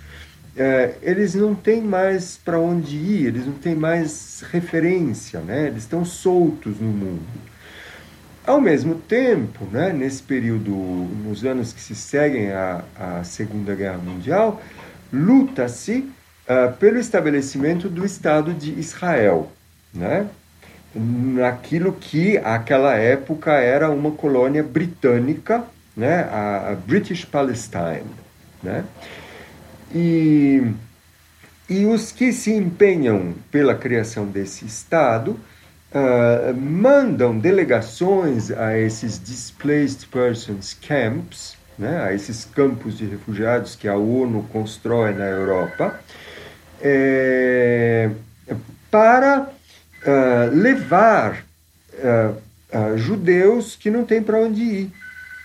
[0.55, 5.67] é, eles não têm mais para onde ir, eles não têm mais referência, né?
[5.67, 7.27] eles estão soltos no mundo.
[8.47, 13.97] Ao mesmo tempo, né, nesse período, nos anos que se seguem à, à Segunda Guerra
[13.97, 14.61] Mundial,
[15.11, 16.09] luta-se
[16.47, 19.51] uh, pelo estabelecimento do Estado de Israel,
[19.93, 20.27] né?
[20.95, 25.63] naquilo que aquela época era uma colônia britânica,
[25.95, 26.27] né?
[26.31, 28.05] a, a British Palestine.
[28.61, 28.85] Né?
[29.93, 30.71] E,
[31.69, 40.07] e os que se empenham pela criação desse Estado uh, mandam delegações a esses Displaced
[40.07, 42.03] Persons Camps, né?
[42.03, 45.99] a esses campos de refugiados que a ONU constrói na Europa,
[46.83, 48.09] é,
[48.91, 51.45] para uh, levar
[51.93, 52.35] uh,
[52.77, 54.91] uh, judeus que não têm para onde ir,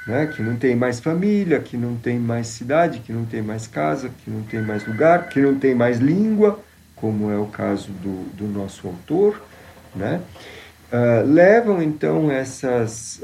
[0.06, 0.26] né?
[0.26, 4.10] que não tem mais família, que não tem mais cidade, que não tem mais casa,
[4.22, 6.58] que não tem mais lugar, que não tem mais língua,
[6.96, 9.40] como é o caso do, do nosso autor,
[9.94, 10.20] né?
[11.26, 13.20] Levam então essas,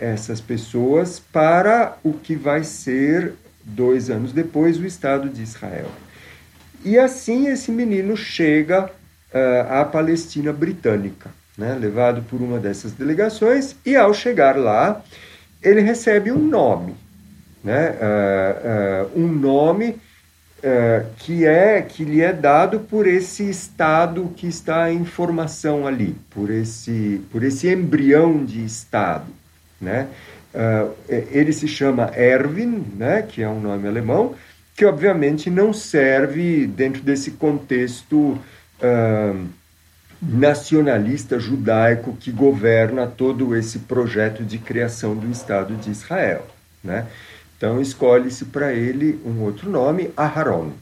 [0.00, 5.88] essas pessoas para o que vai ser, dois anos depois, o Estado de Israel.
[6.84, 13.74] E assim esse menino chega uh, à Palestina britânica, né, levado por uma dessas delegações,
[13.86, 15.02] e ao chegar lá,
[15.62, 16.94] ele recebe um nome,
[17.62, 19.96] né, uh, uh, um nome
[21.18, 26.48] que é que lhe é dado por esse estado que está em formação ali, por
[26.48, 29.26] esse por esse embrião de estado,
[29.78, 30.08] né?
[31.30, 34.34] ele se chama Erwin, né, que é um nome alemão,
[34.74, 38.16] que obviamente não serve dentro desse contexto
[38.80, 39.48] uh,
[40.20, 46.46] nacionalista judaico que governa todo esse projeto de criação do Estado de Israel.
[46.82, 47.06] Né?
[47.56, 50.72] Então escolhe-se para ele um outro nome, Aharon.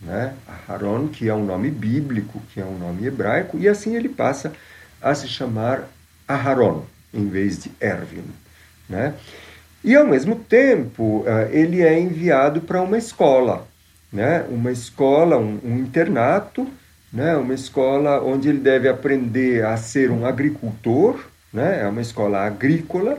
[0.00, 0.34] Né?
[0.46, 4.52] Aharon, que é um nome bíblico, que é um nome hebraico, e assim ele passa
[5.00, 5.88] a se chamar
[6.26, 8.24] Aharon, em vez de Erwin.
[8.88, 9.14] Né?
[9.84, 13.66] E, ao mesmo tempo, eh, ele é enviado para uma escola,
[14.12, 14.44] né?
[14.48, 16.68] uma escola, um, um internato,
[17.12, 17.36] né?
[17.36, 21.80] uma escola onde ele deve aprender a ser um agricultor, né?
[21.82, 23.18] é uma escola agrícola,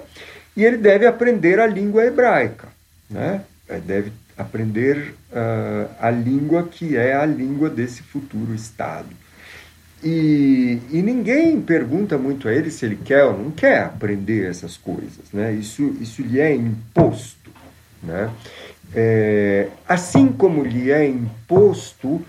[0.55, 2.69] e ele deve aprender a língua hebraica,
[3.09, 3.41] né?
[3.85, 9.22] deve aprender uh, a língua que é a língua desse futuro Estado.
[10.03, 14.75] E, e, ninguém pergunta muito a ele se ele quer ou não quer aprender essas
[14.75, 15.53] coisas, né?
[15.53, 17.49] Isso, isso lhe é imposto,
[18.01, 18.29] né?
[18.93, 22.21] É, assim como lhe é imposto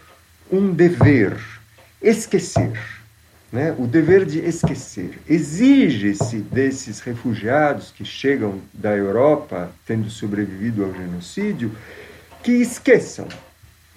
[0.52, 1.36] um dever,
[2.00, 2.78] esquecer,
[3.52, 3.74] né?
[3.76, 5.18] O dever de esquecer.
[5.28, 11.72] Exige-se desses refugiados que chegam da Europa, tendo sobrevivido ao genocídio,
[12.40, 13.26] que esqueçam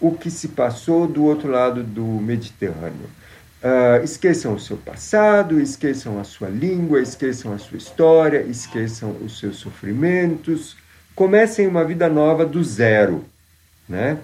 [0.02, 3.08] o que se passou do outro lado do Mediterrâneo
[3.63, 9.39] Uh, esqueçam o seu passado, esqueçam a sua língua, esqueçam a sua história, esqueçam os
[9.39, 10.78] seus sofrimentos,
[11.15, 13.26] comecem uma vida nova do zero,
[13.89, 14.20] né?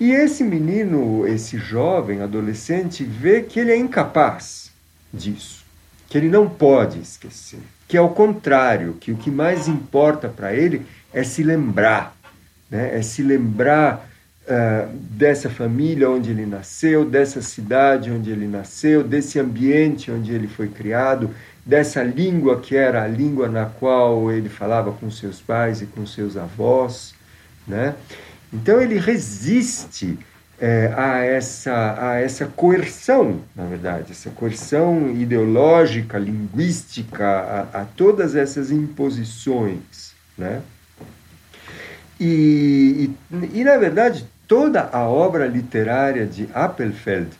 [0.00, 4.72] E esse menino, esse jovem adolescente, vê que ele é incapaz
[5.12, 5.64] disso,
[6.08, 10.52] que ele não pode esquecer, que é o contrário, que o que mais importa para
[10.52, 12.16] ele é se lembrar,
[12.68, 12.98] né?
[12.98, 14.10] É se lembrar
[14.44, 20.48] uh, dessa família onde ele nasceu, dessa cidade onde ele nasceu, desse ambiente onde ele
[20.48, 21.30] foi criado,
[21.64, 26.06] dessa língua que era a língua na qual ele falava com seus pais e com
[26.06, 27.14] seus avós,
[27.66, 27.94] né?
[28.52, 30.18] Então ele resiste
[30.60, 38.36] é, a, essa, a essa coerção, na verdade, essa coerção ideológica, linguística, a, a todas
[38.36, 40.62] essas imposições, né?
[42.20, 44.24] E, e, e, na verdade,
[44.54, 47.30] toda a obra literária de Appelfeld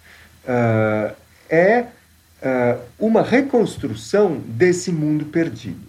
[0.48, 1.14] uh,
[1.48, 1.82] é
[2.42, 5.86] uh, uma reconstrução desse mundo perdido,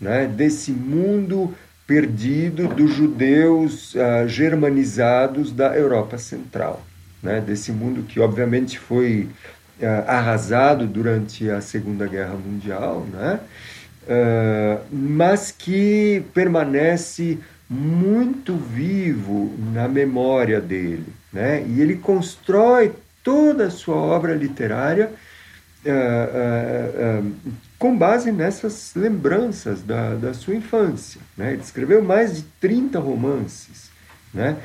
[0.00, 0.28] né?
[0.28, 1.52] desse mundo
[1.84, 6.80] perdido dos judeus uh, germanizados da Europa Central.
[7.20, 7.40] né?
[7.40, 9.28] desse mundo que obviamente foi
[10.06, 13.38] arrasado durante a Segunda Guerra Mundial, né?
[14.90, 21.12] Mas que permanece muito vivo na memória dele.
[21.32, 21.64] Né?
[21.66, 25.12] E ele constrói toda a sua obra literária
[25.84, 27.32] uh, uh,
[27.78, 31.20] com base nessas lembranças da, da sua infância.
[31.36, 31.52] Né?
[31.52, 33.90] Ele escreveu mais de 30 romances,
[34.32, 34.56] né?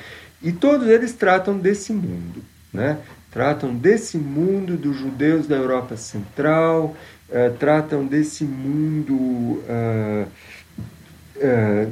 [0.41, 2.41] e todos eles tratam desse mundo.
[2.71, 2.97] Né?
[3.31, 6.95] Tratam desse mundo dos judeus da Europa Central,
[7.29, 10.27] uh, tratam desse mundo uh, uh,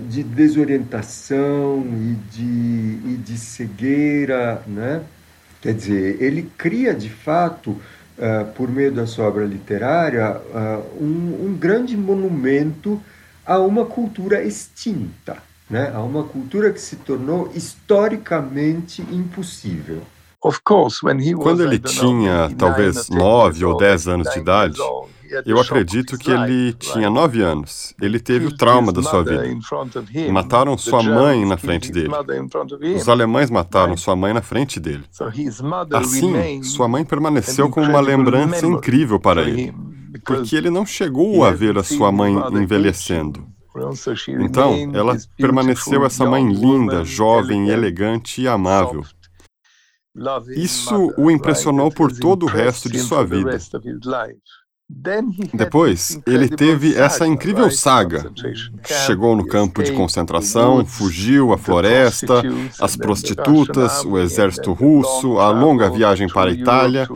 [0.10, 4.64] de desorientação e de, e de cegueira.
[4.66, 5.04] Né?
[5.62, 11.48] Quer dizer, ele cria de fato uh, por meio da sua obra literária, uh, um,
[11.48, 13.02] um, grande monumento
[13.46, 15.38] a uma cultura extinta,
[15.70, 15.92] né?
[15.94, 20.02] a uma cultura que se tornou historicamente impossível.
[20.42, 24.80] Quando ele tinha talvez nove ou dez anos de idade,
[25.46, 27.94] eu acredito que ele tinha nove anos.
[28.02, 29.44] Ele teve o trauma da sua vida.
[30.32, 32.10] Mataram sua mãe na frente dele.
[32.96, 35.04] Os alemães mataram sua mãe na frente dele.
[35.94, 39.74] Assim, sua mãe permaneceu como uma lembrança incrível para ele,
[40.26, 43.46] porque ele não chegou a ver a sua mãe envelhecendo.
[44.40, 49.06] Então, ela permaneceu essa mãe linda, jovem, elegante e amável.
[50.56, 53.58] Isso o impressionou por todo o resto de sua vida.
[55.54, 58.32] Depois, ele teve essa incrível saga.
[59.06, 62.44] Chegou no campo de concentração, fugiu à floresta,
[62.80, 67.08] as prostitutas, o exército russo, a longa viagem para a Itália,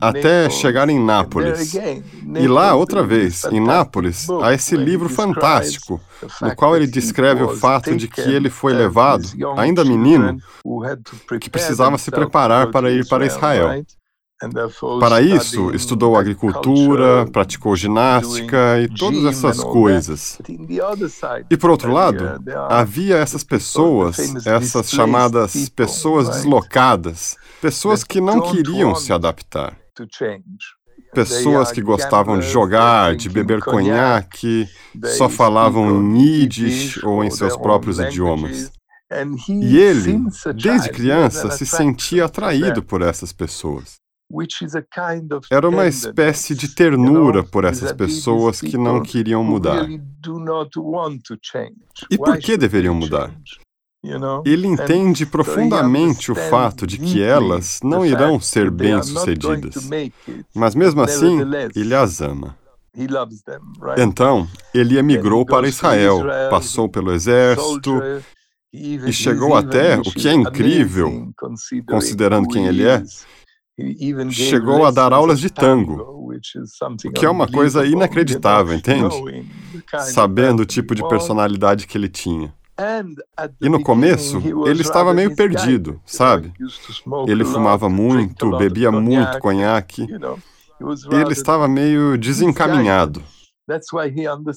[0.00, 1.74] até chegar em Nápoles.
[1.74, 6.00] E lá, outra vez, em Nápoles, há esse livro fantástico,
[6.40, 9.24] no qual ele descreve o fato de que ele foi levado,
[9.56, 10.38] ainda menino,
[11.40, 13.84] que precisava se preparar para ir para Israel.
[15.00, 20.38] Para isso, estudou agricultura, praticou ginástica e todas essas coisas.
[21.50, 28.94] E por outro lado, havia essas pessoas, essas chamadas pessoas deslocadas, pessoas que não queriam
[28.94, 29.76] se adaptar.
[31.14, 34.68] Pessoas que gostavam de jogar, de beber conhaque,
[35.16, 38.72] só falavam em Yiddish ou em seus próprios idiomas.
[39.48, 40.20] E ele,
[40.56, 44.02] desde criança, se sentia atraído por essas pessoas.
[45.50, 49.86] Era uma espécie de ternura por essas pessoas que não queriam mudar.
[52.10, 53.34] E por que deveriam mudar?
[54.44, 59.88] Ele entende profundamente o fato de que elas não irão ser bem-sucedidas,
[60.54, 61.38] mas mesmo assim,
[61.74, 62.56] ele as ama.
[63.96, 68.00] Então, ele emigrou para Israel, passou pelo exército
[68.72, 71.32] e chegou até, o que é incrível,
[71.88, 73.02] considerando quem ele é,
[74.30, 76.30] chegou a dar aulas de tango,
[77.04, 79.14] o que é uma coisa inacreditável, entende?
[80.12, 82.52] Sabendo o tipo de personalidade que ele tinha.
[83.60, 86.52] E no começo, ele estava meio perdido, sabe?
[87.28, 90.06] Ele fumava muito, bebia muito conhaque.
[91.10, 93.22] Ele estava meio desencaminhado.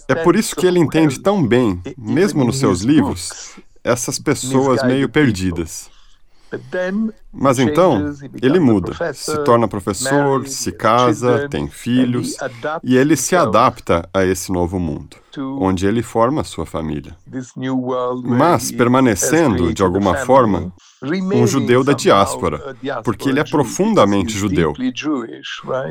[0.10, 5.08] É por isso que ele entende tão bem, mesmo nos seus livros, essas pessoas meio
[5.08, 5.90] perdidas.
[7.32, 12.36] Mas então, ele muda, se torna professor, se casa, tem filhos,
[12.84, 15.18] e ele se adapta a esse novo mundo,
[15.60, 17.16] onde ele forma sua família.
[18.24, 20.74] Mas permanecendo, de alguma forma,
[21.34, 24.74] um judeu da diáspora, porque ele é profundamente judeu.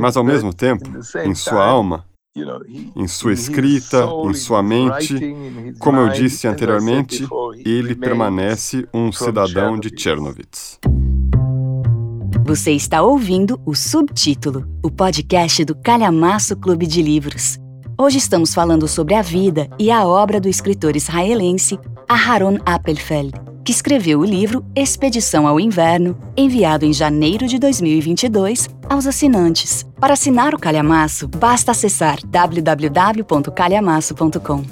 [0.01, 0.88] Mas ao mesmo tempo,
[1.25, 2.05] em sua alma,
[2.94, 5.14] em sua escrita, em sua mente.
[5.79, 7.27] Como eu disse anteriormente,
[7.64, 10.79] ele permanece um cidadão de Chernovitz.
[12.44, 17.59] Você está ouvindo o Subtítulo, o podcast do Calhamaço Clube de Livros.
[17.98, 23.72] Hoje estamos falando sobre a vida e a obra do escritor israelense Aharon Appelfeld que
[23.72, 29.85] escreveu o livro Expedição ao Inverno, enviado em janeiro de 2022 aos assinantes.
[29.98, 34.62] Para assinar o Calhamaço, basta acessar www.calhamaço.com.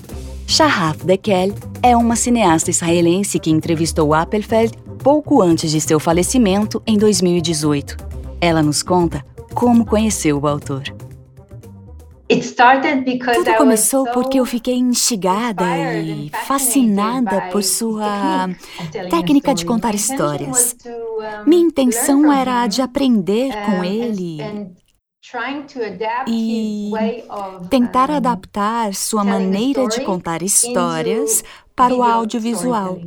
[0.47, 6.97] Shahaf Dekel é uma cineasta israelense que entrevistou Appelfeld pouco antes de seu falecimento em
[6.97, 7.97] 2018.
[8.41, 10.85] Ela nos conta como conheceu o autor.
[13.35, 18.49] Tudo começou porque eu fiquei instigada e fascinada por sua
[19.11, 20.75] técnica de contar histórias.
[21.47, 24.39] Minha intenção era de aprender com ele
[26.27, 26.91] e
[27.69, 31.43] tentar adaptar sua maneira de contar histórias
[31.77, 32.99] para o audiovisual.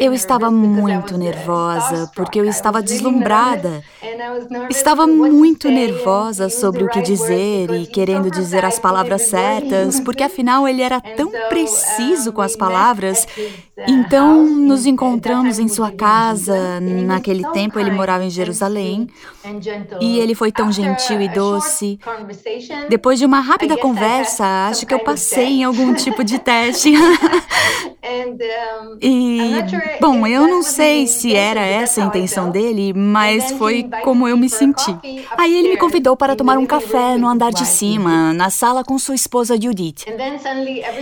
[0.00, 3.82] Eu estava muito nervosa porque eu estava deslumbrada.
[4.70, 10.68] Estava muito nervosa sobre o que dizer e querendo dizer as palavras certas, porque afinal
[10.68, 13.26] ele era tão preciso com as palavras.
[13.86, 16.80] Então nos encontramos em sua casa.
[16.80, 19.08] Naquele tempo ele morava em Jerusalém
[20.00, 21.98] e ele foi tão gentil e doce.
[22.88, 26.92] Depois de uma rápida conversa, acho que eu passei em algum tipo de teste.
[29.00, 34.36] E, bom, eu não sei se era essa a intenção dele, mas foi como eu
[34.36, 34.96] me senti.
[35.36, 38.98] Aí ele me convidou para tomar um café no andar de cima, na sala com
[38.98, 40.04] sua esposa Judith.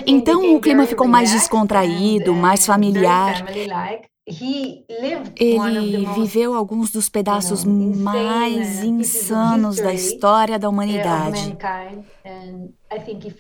[0.07, 3.44] Então o clima ficou mais descontraído, mais familiar.
[5.36, 11.57] Ele viveu alguns dos pedaços mais insanos da história da humanidade.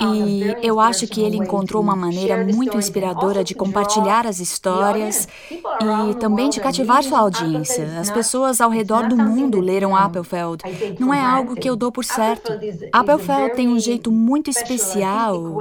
[0.00, 6.14] E eu acho que ele encontrou uma maneira muito inspiradora de compartilhar as histórias e
[6.16, 7.98] também de cativar sua audiência.
[7.98, 10.62] As pessoas ao redor do mundo leram Appelfeld.
[10.98, 12.52] Não é algo que eu dou por certo.
[12.92, 15.58] Appelfeld tem um jeito muito especial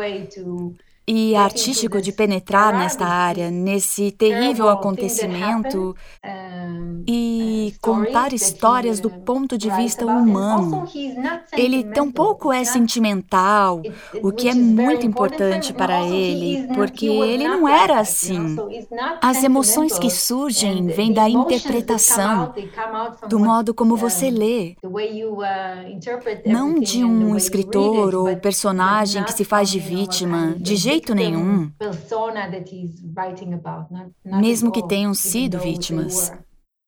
[1.07, 5.95] e artístico de penetrar nesta área, nesse terrível acontecimento
[7.07, 10.87] e contar histórias do ponto de vista humano.
[11.55, 13.83] Ele tampouco é sentimental,
[14.23, 18.55] o que é muito importante para ele, porque ele não era assim.
[19.21, 22.53] As emoções que surgem vêm da interpretação,
[23.29, 24.75] do modo como você lê,
[26.45, 31.71] não de um escritor ou personagem que se faz de vítima, de jeito jeito nenhum.
[34.23, 36.31] Mesmo que tenham sido vítimas.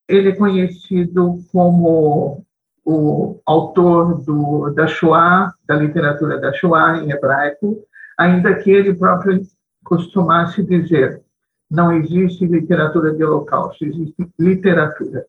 [0.08, 2.46] Ele é conhecido como
[2.86, 7.84] o autor do, da Shoah, da literatura da Shoah em hebraico,
[8.18, 9.42] ainda que ele próprio
[9.84, 11.22] costumasse dizer:
[11.70, 15.26] não existe literatura de Holocausto, existe literatura.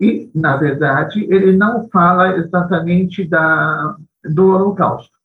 [0.00, 5.15] E, na verdade, ele não fala exatamente da, do Holocausto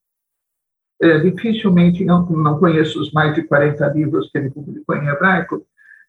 [1.01, 5.65] é, dificilmente, eu não conheço os mais de 40 livros que ele publicou em hebraico,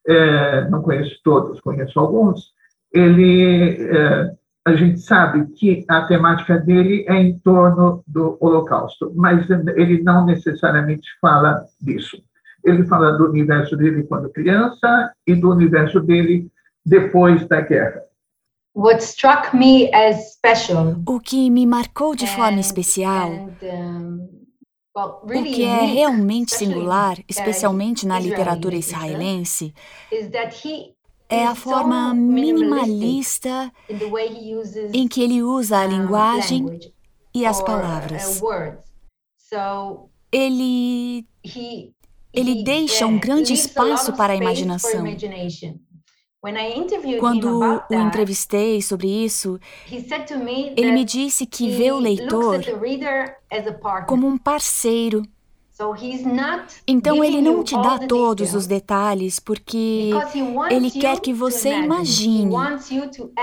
[0.06, 2.52] é, não conheço todos, conheço alguns,
[2.92, 4.32] ele, é,
[4.66, 10.26] a gente sabe que a temática dele é em torno do Holocausto, mas ele não
[10.26, 12.22] necessariamente fala disso.
[12.62, 16.48] Ele fala do universo dele quando criança e do universo dele
[16.84, 18.02] depois da guerra.
[18.74, 24.41] What struck me as special, o que me marcou de forma especial and, um,
[24.94, 29.74] o que é realmente singular, especialmente na literatura israelense,
[31.28, 33.72] é a forma minimalista
[34.92, 36.78] em que ele usa a linguagem
[37.34, 38.42] e as uh, palavras.
[40.30, 41.26] Ele,
[42.32, 45.04] ele deixa um grande espaço para a imaginação.
[47.20, 49.60] Quando o entrevistei sobre isso,
[50.76, 52.60] ele me disse que vê o leitor
[54.08, 55.22] como um parceiro.
[56.86, 60.10] Então ele não te dá todos os detalhes porque
[60.68, 62.52] ele quer que você imagine,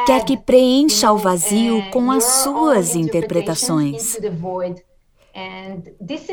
[0.05, 4.17] quer que preencha o vazio com as suas interpretações.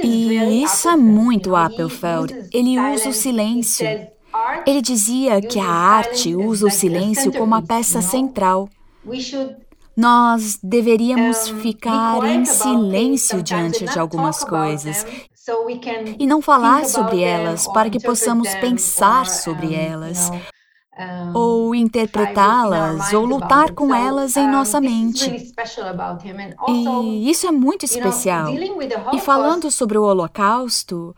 [0.03, 2.49] E isso é muito Appelfeld.
[2.53, 3.87] Ele usa o silêncio.
[4.67, 8.69] Ele dizia que a arte usa o silêncio como a peça central.
[9.97, 15.07] Nós deveríamos ficar em silêncio diante de algumas coisas
[16.19, 20.31] e não falar sobre elas para que possamos pensar sobre elas
[21.35, 25.53] ou interpretá-las, ou lutar com elas em nossa mente.
[26.69, 28.49] E isso é muito especial.
[29.13, 31.15] E falando sobre o Holocausto,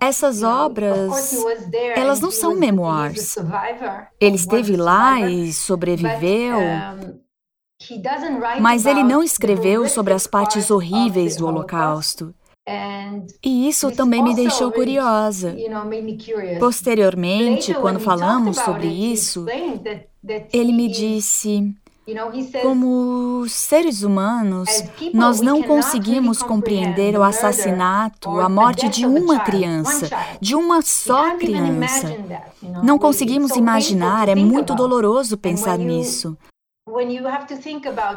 [0.00, 1.36] essas obras,
[1.94, 3.36] elas não são memoirs.
[4.20, 6.58] Ele esteve lá e sobreviveu.
[8.60, 12.34] Mas ele não escreveu sobre as partes horríveis do Holocausto.
[13.42, 15.54] E isso também me deixou curiosa.
[16.58, 19.44] Posteriormente, quando falamos sobre isso,
[20.52, 21.74] ele me disse:
[22.62, 24.68] como seres humanos,
[25.12, 30.10] nós não conseguimos compreender o assassinato, a morte de uma criança,
[30.40, 32.14] de uma só criança.
[32.82, 36.36] Não conseguimos imaginar, é muito doloroso pensar nisso.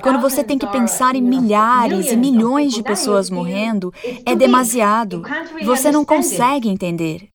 [0.02, 3.94] Quando você tem que pensar em milhares e milhões de pessoas morrendo,
[4.26, 5.24] é demasiado.
[5.64, 7.30] Você não consegue entender.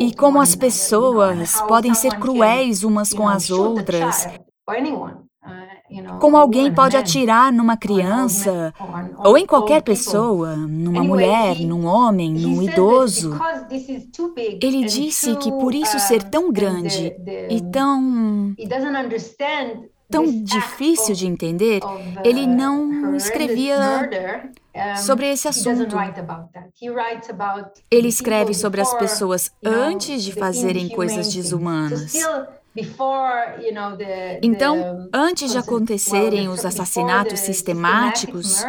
[0.00, 4.26] E como as pessoas podem ser cruéis umas com as outras.
[6.20, 8.72] Como alguém pode atirar numa criança
[9.24, 13.38] ou em qualquer pessoa, numa mulher, num homem, num idoso.
[14.60, 17.14] Ele disse que por isso ser tão grande
[17.50, 18.54] e tão
[20.12, 21.80] tão difícil de entender,
[22.22, 24.10] ele não escrevia
[24.96, 25.96] sobre esse assunto.
[27.90, 32.12] Ele escreve sobre as pessoas antes de fazerem coisas desumanas.
[34.42, 38.64] Então, antes de acontecerem os assassinatos sistemáticos,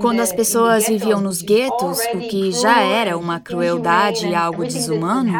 [0.00, 5.32] quando as pessoas viviam nos guetos, o que já era uma crueldade e algo desumano,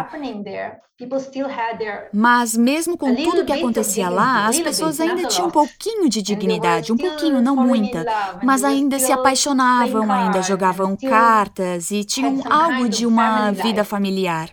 [2.12, 6.92] mas mesmo com tudo que acontecia lá, as pessoas ainda tinham um pouquinho de dignidade,
[6.92, 8.06] um pouquinho, não muita,
[8.42, 14.50] mas ainda se apaixonavam, ainda jogavam cartas e tinham algo de uma vida familiar.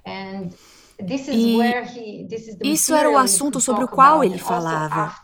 [1.01, 5.15] E isso era o assunto sobre o qual ele falava.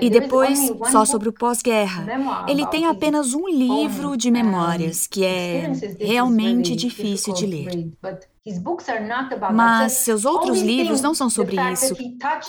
[0.00, 0.58] E depois,
[0.90, 2.06] só sobre o pós-guerra.
[2.48, 5.70] Ele tem apenas um livro de memórias, que é
[6.00, 7.92] realmente difícil de ler.
[9.52, 11.96] Mas seus outros livros não são sobre isso.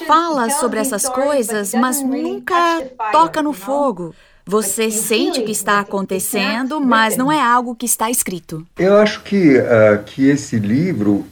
[0.07, 2.81] Fala sobre essas coisas, mas nunca
[3.11, 4.13] toca no fogo.
[4.47, 8.65] Você sente o que está acontecendo, mas não é algo que está escrito.
[8.77, 11.25] Eu acho que, uh, que esse livro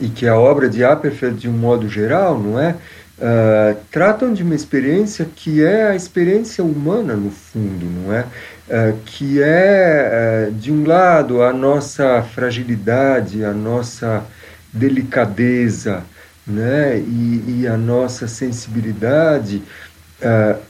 [0.00, 2.74] e que a obra de Apperfeld, de um modo geral, não é?
[3.20, 8.22] Uh, tratam de uma experiência que é a experiência humana, no fundo, não é?
[8.22, 14.24] Uh, que é, uh, de um lado, a nossa fragilidade, a nossa
[14.72, 16.02] delicadeza
[16.46, 16.96] né?
[16.96, 19.62] e, e a nossa sensibilidade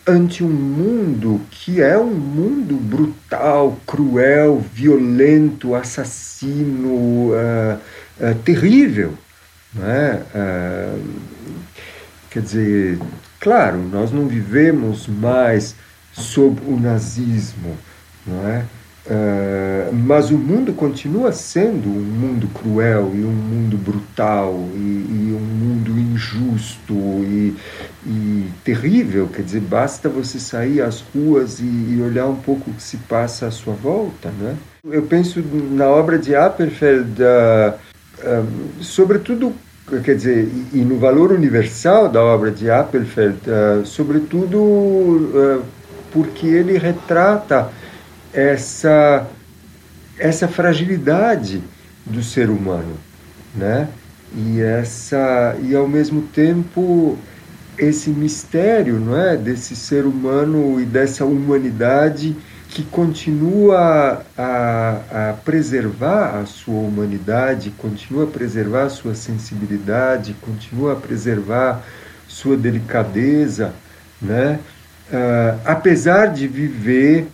[0.06, 7.32] ante um mundo que é um mundo brutal, cruel, violento, assassino,
[8.44, 9.14] terrível.
[9.74, 10.22] Né?
[12.30, 12.98] Quer dizer,
[13.40, 15.74] claro, nós não vivemos mais
[16.12, 17.76] sob o nazismo,
[18.26, 18.64] não é?
[19.06, 25.36] Uh, mas o mundo continua sendo um mundo cruel e um mundo brutal e, e
[25.36, 27.56] um mundo injusto e,
[28.06, 29.26] e, terrível.
[29.26, 32.98] Quer dizer, basta você sair às ruas e, e, olhar um pouco o que se
[32.98, 34.30] passa à sua volta.
[34.38, 34.54] Né?
[34.84, 35.42] Eu penso
[35.72, 37.74] na obra de Apperfeld, uh,
[38.24, 39.54] uh, sobretudo
[40.04, 45.64] quer dizer, e, no valor universal da obra de Appelfeld, uh, sobretudo uh,
[46.12, 47.70] porque ele retrata
[48.32, 49.26] essa,
[50.18, 51.62] essa fragilidade
[52.06, 52.94] do ser humano,
[53.54, 53.88] né?
[54.32, 57.18] E essa e ao mesmo tempo
[57.76, 62.36] esse mistério, não é, desse ser humano e dessa humanidade
[62.70, 70.92] que continua a, a, preservar a sua humanidade, continua a preservar a sua sensibilidade, continua
[70.92, 71.84] a preservar
[72.28, 73.74] sua delicadeza,
[74.22, 74.60] né?
[75.08, 77.26] Uh, apesar de viver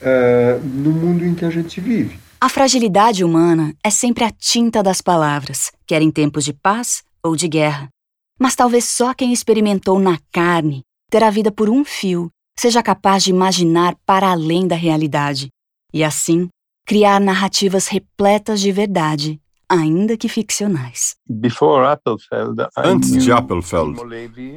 [0.00, 2.16] uh, no mundo em que a gente vive.
[2.40, 7.34] A fragilidade humana é sempre a tinta das palavras, quer em tempos de paz ou
[7.34, 7.88] de guerra.
[8.38, 13.24] Mas talvez só quem experimentou na carne ter a vida por um fio seja capaz
[13.24, 15.48] de imaginar para além da realidade
[15.92, 16.48] e, assim,
[16.86, 21.16] criar narrativas repletas de verdade, ainda que ficcionais.
[22.76, 24.00] Antes de Appelfeld,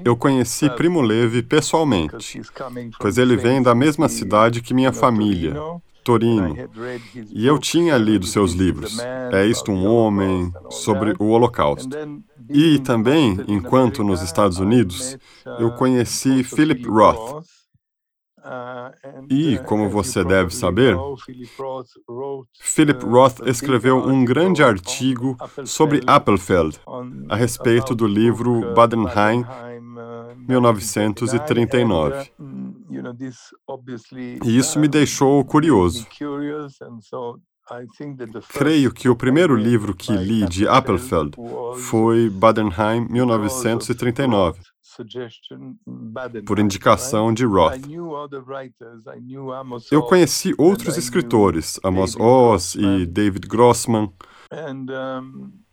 [0.03, 2.41] eu conheci Primo Levi pessoalmente,
[2.99, 5.55] pois ele vem da mesma cidade que minha família,
[6.03, 6.55] Torino,
[7.33, 8.97] e eu tinha lido seus livros,
[9.31, 11.89] É Isto um Homem, sobre o Holocausto.
[12.49, 15.17] E também, enquanto nos Estados Unidos,
[15.59, 17.45] eu conheci Philip Roth,
[19.29, 20.95] e, como você deve saber,
[22.59, 26.79] Philip Roth escreveu um grande artigo sobre Appelfeld
[27.29, 29.45] a respeito do livro Badenheim,
[30.47, 32.31] 1939.
[34.43, 36.07] E isso me deixou curioso.
[38.49, 41.35] Creio que o primeiro livro que li de Appelfeld
[41.75, 44.61] foi Badenheim, 1939
[46.45, 47.81] por indicação de Roth.
[49.91, 54.11] Eu conheci outros escritores, Amos Oz e David Grossman,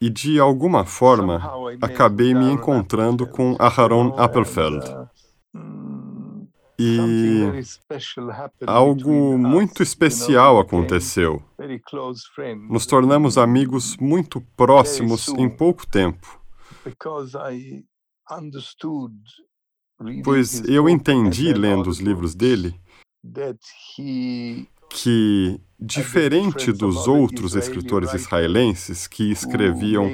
[0.00, 1.40] e de alguma forma
[1.80, 4.84] acabei me encontrando com Aharon Appelfeld.
[5.54, 7.42] Uh, e
[8.66, 11.40] algo muito especial aconteceu.
[12.68, 16.44] Nos tornamos amigos muito próximos em pouco tempo
[20.24, 22.74] Pois eu entendi, lendo os livros dele,
[24.90, 30.08] que, diferente dos outros escritores israelenses que escreviam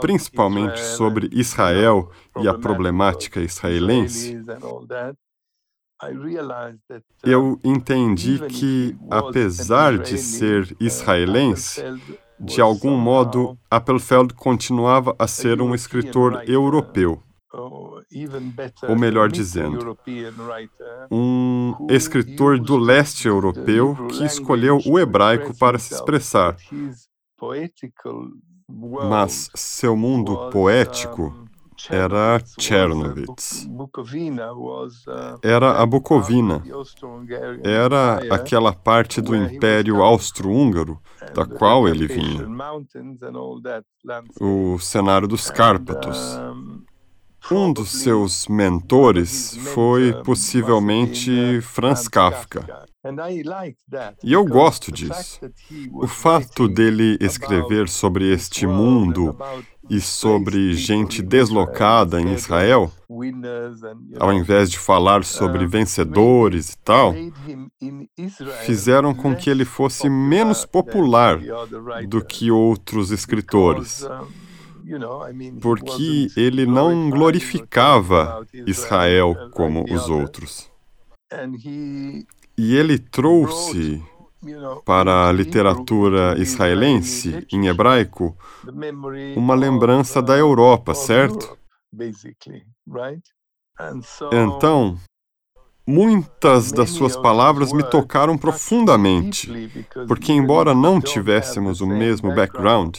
[0.00, 4.36] principalmente sobre Israel e a problemática israelense,
[7.22, 11.82] eu entendi que, apesar de ser israelense,
[12.40, 17.22] de algum modo, Appelfeld continuava a ser um escritor europeu.
[17.52, 19.96] Ou melhor dizendo,
[21.10, 26.56] um escritor do leste europeu que escolheu o hebraico para se expressar.
[29.08, 31.49] Mas seu mundo poético
[31.88, 33.68] era Chernovitz.
[35.42, 36.62] Era a Bucovina.
[37.62, 41.00] Era aquela parte do Império Austro-Húngaro
[41.34, 42.46] da qual ele vinha.
[44.40, 46.38] O cenário dos Cárpatos.
[47.50, 52.86] Um dos seus mentores foi possivelmente Franz Kafka.
[54.22, 55.40] E eu gosto disso.
[55.92, 59.36] O fato dele escrever sobre este mundo
[59.90, 62.90] e sobre gente deslocada em Israel,
[64.18, 67.14] ao invés de falar sobre vencedores e tal,
[68.64, 71.40] fizeram com que ele fosse menos popular
[72.08, 74.06] do que outros escritores
[75.60, 80.70] porque ele não glorificava Israel como os outros.
[82.58, 84.02] E ele trouxe
[84.84, 88.36] para a literatura israelense, em hebraico,
[89.36, 91.58] uma lembrança da Europa, certo?
[94.32, 94.98] Então,
[95.86, 99.50] muitas das suas palavras me tocaram profundamente,
[100.06, 102.98] porque, embora não tivéssemos o mesmo background,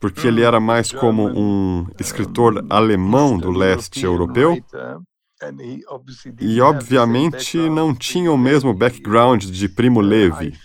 [0.00, 4.58] porque ele era mais como um escritor alemão do leste europeu,
[6.40, 10.58] e obviamente não tinha o mesmo background de Primo Levi.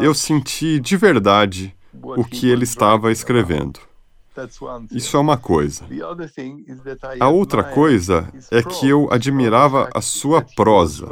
[0.00, 3.80] Eu senti de verdade o que ele estava escrevendo.
[4.90, 5.84] Isso é uma coisa.
[7.20, 11.06] A outra coisa é que eu admirava a sua prosa.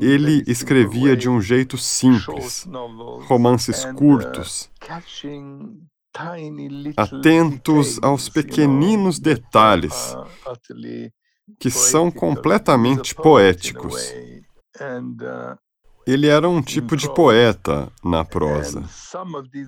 [0.00, 2.68] Ele escrevia de um jeito simples,
[3.26, 4.70] romances curtos,
[6.96, 10.16] atentos aos pequeninos detalhes,
[11.58, 14.12] que são completamente poéticos.
[16.06, 18.84] Ele era um tipo de poeta na prosa.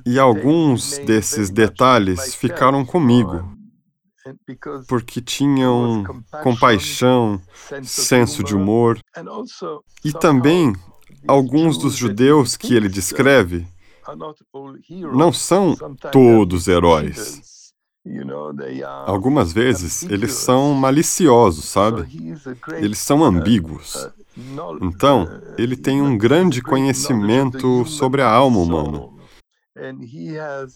[0.06, 3.56] E alguns desses detalhes ficaram comigo,
[4.88, 6.04] porque tinham
[6.42, 7.40] compaixão,
[7.82, 8.98] senso de humor.
[10.04, 10.72] E também,
[11.28, 13.66] alguns dos judeus que ele descreve
[15.12, 15.76] não são
[16.10, 17.51] todos heróis.
[19.06, 22.06] Algumas vezes eles são maliciosos, sabe?
[22.78, 24.08] Eles são ambíguos.
[24.80, 29.12] Então, ele tem um grande conhecimento sobre a alma humana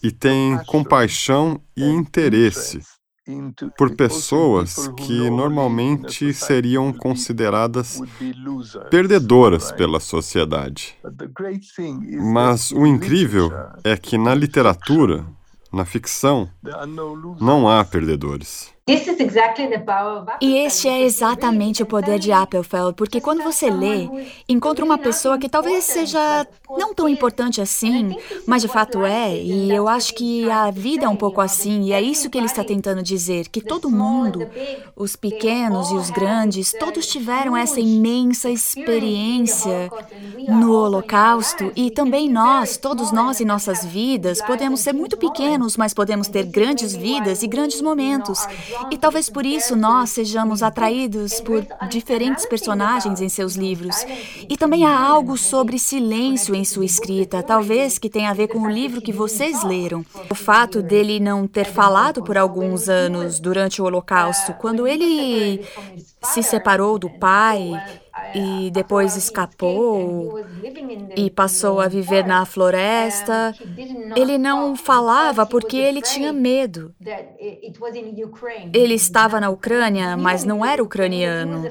[0.02, 2.80] e tem compaixão e interesse
[3.76, 8.00] por pessoas que normalmente seriam consideradas
[8.88, 10.96] perdedoras pela sociedade.
[12.32, 13.50] Mas o incrível
[13.82, 15.26] é que na literatura,
[15.76, 16.50] na ficção,
[17.40, 18.75] não há perdedores.
[20.40, 24.08] E este é exatamente o poder de Appelfeld, porque quando você lê,
[24.48, 28.16] encontra uma pessoa que talvez seja não tão importante assim,
[28.46, 31.92] mas de fato é, e eu acho que a vida é um pouco assim, e
[31.92, 34.48] é isso que ele está tentando dizer, que todo mundo,
[34.94, 39.90] os pequenos e os grandes, todos tiveram essa imensa experiência
[40.48, 45.92] no Holocausto, e também nós, todos nós em nossas vidas, podemos ser muito pequenos, mas
[45.92, 48.46] podemos ter grandes vidas e grandes momentos.
[48.90, 53.96] E talvez por isso nós sejamos atraídos por diferentes personagens em seus livros.
[54.48, 58.60] E também há algo sobre silêncio em sua escrita, talvez que tenha a ver com
[58.60, 60.04] o livro que vocês leram.
[60.30, 65.64] O fato dele não ter falado por alguns anos durante o Holocausto, quando ele
[66.22, 67.72] se separou do pai
[68.34, 70.38] e depois escapou
[71.16, 73.54] e passou a viver na floresta.
[74.14, 76.94] Ele não falava porque ele tinha medo.
[78.72, 81.70] Ele estava na Ucrânia, mas não era ucraniano.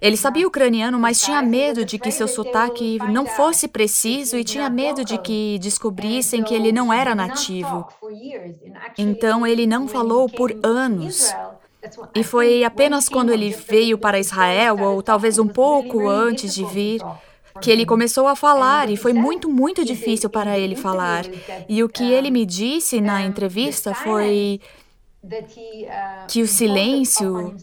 [0.00, 4.68] Ele sabia ucraniano, mas tinha medo de que seu sotaque não fosse preciso e tinha
[4.70, 7.86] medo de que descobrissem que ele não era nativo.
[8.96, 11.32] Então ele não falou por anos.
[12.14, 17.00] E foi apenas quando ele veio para Israel, ou talvez um pouco antes de vir,
[17.60, 21.24] que ele começou a falar e foi muito, muito difícil para ele falar.
[21.68, 24.60] E o que ele me disse na entrevista foi
[26.28, 27.54] que o silêncio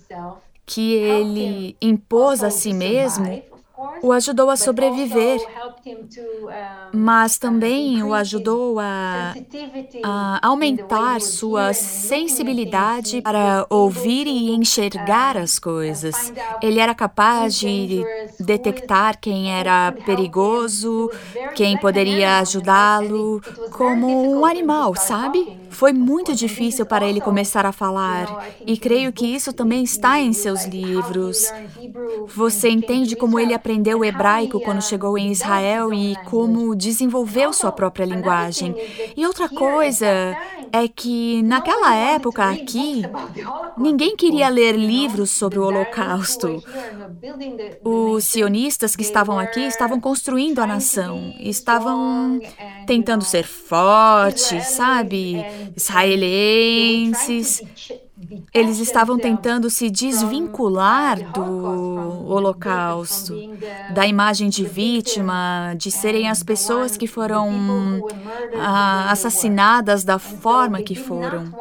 [0.66, 3.42] que ele impôs a si mesmo
[4.02, 5.40] o ajudou a sobreviver,
[6.94, 9.34] mas também o ajudou a,
[10.04, 16.34] a aumentar sua sensibilidade para ouvir e enxergar as coisas.
[16.62, 18.04] Ele era capaz de
[18.40, 21.10] detectar quem era perigoso,
[21.56, 25.58] quem poderia ajudá-lo, como um animal, sabe?
[25.70, 30.34] Foi muito difícil para ele começar a falar, e creio que isso também está em
[30.34, 31.52] seus livros.
[32.28, 37.72] Você entende como ele aprendeu o hebraico quando chegou em Israel e como desenvolveu sua
[37.72, 38.76] própria linguagem.
[39.16, 40.06] E outra coisa
[40.72, 43.04] é que, naquela época aqui,
[43.78, 46.64] ninguém queria ler livros sobre o Holocausto.
[47.84, 52.40] Os sionistas que estavam aqui estavam construindo a nação, estavam
[52.86, 55.44] tentando ser fortes, sabe?
[55.76, 57.62] Israelenses.
[58.54, 63.36] Eles estavam tentando se desvincular do Holocausto,
[63.94, 68.04] da imagem de vítima, de serem as pessoas que foram
[68.56, 71.52] ah, assassinadas da forma que foram.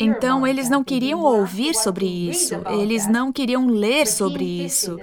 [0.00, 4.98] Então, eles não queriam ouvir sobre isso, eles não queriam ler sobre isso.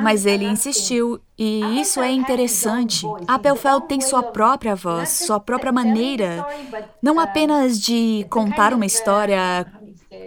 [0.00, 3.06] Mas ele insistiu, e isso é interessante.
[3.26, 6.46] Appelfeld tem sua própria voz, sua própria maneira,
[7.02, 9.66] não apenas de contar uma história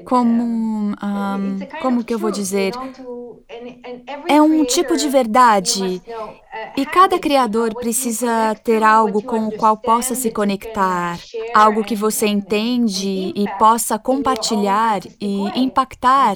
[0.05, 2.73] como, um, como que eu vou dizer,
[4.27, 6.01] é um tipo de verdade.
[6.75, 11.19] e cada criador precisa ter algo com o qual possa se conectar,
[11.53, 16.35] algo que você entende e possa compartilhar e impactar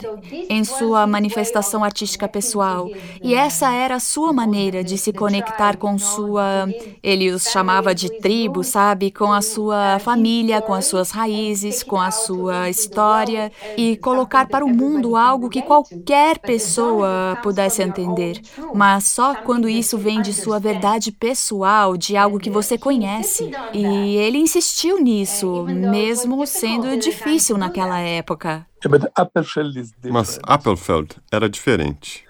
[0.49, 2.89] em sua manifestação artística pessoal.
[3.21, 6.67] E essa era a sua maneira de se conectar com sua,
[7.01, 11.99] ele os chamava de tribo, sabe, com a sua família, com as suas raízes, com
[11.99, 13.40] a sua história
[13.77, 18.41] e colocar para o mundo algo que qualquer pessoa pudesse entender.
[18.73, 23.51] Mas só quando isso vem de sua verdade pessoal, de algo que você conhece.
[23.73, 28.65] E ele insistiu nisso, mesmo sendo difícil naquela época.
[30.09, 32.25] Mas Appelfeld era diferente.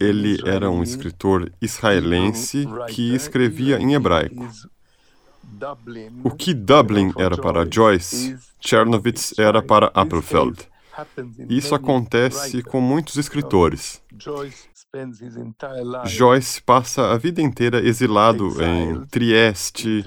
[0.00, 4.48] Ele era um escritor israelense que escrevia em hebraico.
[6.22, 10.68] O que Dublin era para Joyce, Chernovitz era para Appelfeld.
[11.48, 14.02] Isso acontece com muitos escritores.
[16.06, 20.04] Joyce passa a vida inteira exilado em Trieste,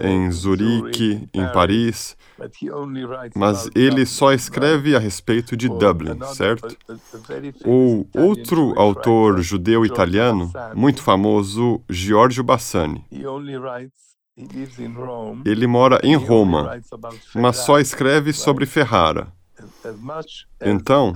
[0.00, 2.16] em Zurique, em Paris,
[3.34, 6.76] mas ele só escreve a respeito de Dublin, certo?
[7.64, 13.04] Ou outro autor judeu-italiano, muito famoso, Giorgio Bassani.
[15.44, 16.80] Ele mora em Roma,
[17.34, 19.32] mas só escreve sobre Ferrara.
[20.60, 21.12] Então,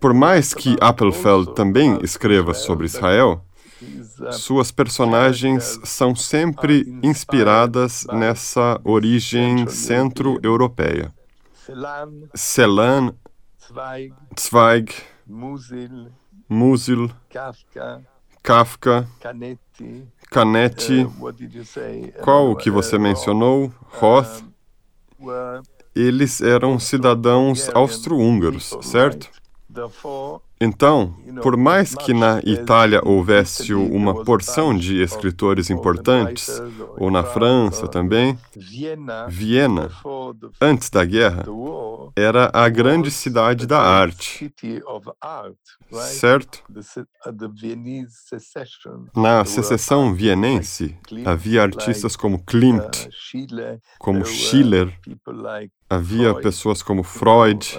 [0.00, 3.44] por mais que Appelfeld também escreva sobre Israel,
[4.32, 11.12] suas personagens são sempre inspiradas nessa origem centro-europeia.
[12.34, 13.14] Celan,
[14.38, 14.94] Zweig,
[16.48, 17.10] Musil,
[18.42, 20.06] Kafka, Canetti,
[22.22, 23.72] qual o que você mencionou?
[23.82, 24.42] Roth
[25.94, 29.28] eles eram cidadãos austro-húngaros, certo?
[30.60, 36.62] Então, por mais que na Itália houvesse uma porção de escritores importantes,
[36.96, 38.38] ou na França também,
[39.28, 39.90] Viena,
[40.60, 41.44] antes da guerra,
[42.16, 44.52] era a grande cidade da arte.
[45.92, 46.62] Certo?
[49.14, 53.08] Na secessão vienense, havia artistas como Klimt,
[53.98, 54.92] como Schiller,
[55.88, 57.78] havia pessoas como Freud,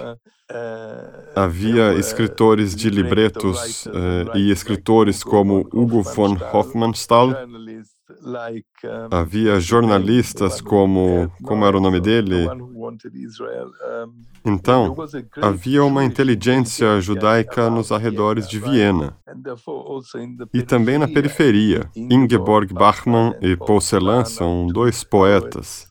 [1.34, 7.34] Havia escritores de libretos uh, e escritores como Hugo von Hofmannsthal.
[9.10, 11.30] Havia jornalistas como.
[11.42, 12.46] Como era o nome dele?
[14.44, 14.94] Então,
[15.42, 19.16] havia uma inteligência judaica nos arredores de Viena.
[20.54, 21.90] E também na periferia.
[21.96, 25.88] Ingeborg Bachmann e Paul Celan são dois poetas.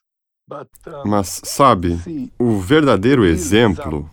[1.03, 1.99] Mas, sabe,
[2.39, 4.09] o verdadeiro exemplo,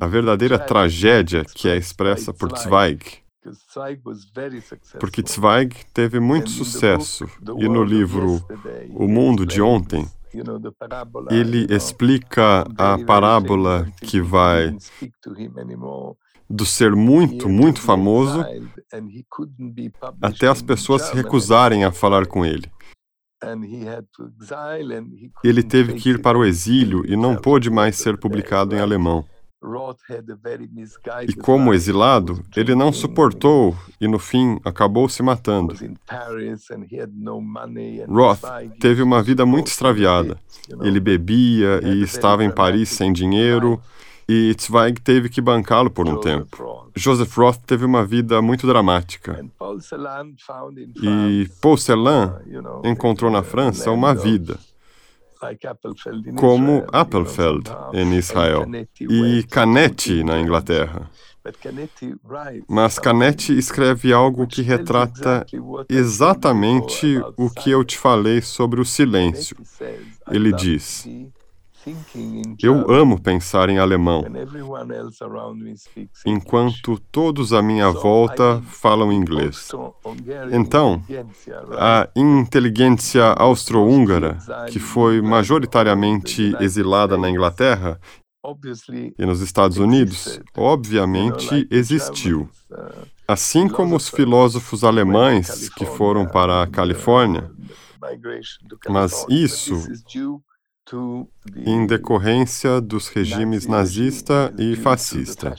[0.00, 3.23] a verdadeira tragédia que é expressa por Zweig,
[4.98, 7.26] porque Zweig teve muito sucesso.
[7.58, 8.44] e no livro
[8.90, 10.06] O Mundo de Ontem,
[11.30, 14.76] ele explica a parábola que vai
[16.48, 18.44] do ser muito, muito famoso
[20.20, 22.70] até as pessoas se recusarem a falar com ele.
[25.42, 29.24] Ele teve que ir para o exílio e não pôde mais ser publicado em alemão.
[31.28, 35.74] E como exilado, ele não suportou e no fim acabou se matando.
[38.08, 38.42] Roth
[38.78, 40.38] teve uma vida muito extraviada.
[40.82, 43.80] Ele bebia e estava em Paris sem dinheiro,
[44.28, 46.88] e Zweig teve que bancá-lo por um tempo.
[46.96, 49.44] Joseph Roth teve uma vida muito dramática.
[51.02, 52.40] E Paul Celan
[52.84, 54.58] encontrou na França uma vida
[56.36, 58.64] como Appelfeld em Israel
[59.00, 61.10] e Canetti na Inglaterra.
[62.66, 65.44] Mas Canetti escreve algo que retrata
[65.90, 69.56] exatamente o que eu te falei sobre o silêncio.
[70.30, 71.06] Ele diz:
[72.62, 74.24] eu amo pensar em alemão,
[76.24, 79.70] enquanto todos à minha volta falam inglês.
[80.52, 81.02] Então,
[81.78, 84.38] a inteligência austro-húngara,
[84.70, 88.00] que foi majoritariamente exilada na Inglaterra
[89.18, 92.48] e nos Estados Unidos, obviamente existiu.
[93.26, 97.50] Assim como os filósofos alemães que foram para a Califórnia.
[98.86, 99.82] Mas isso
[101.56, 105.54] em decorrência dos regimes nazista e fascista.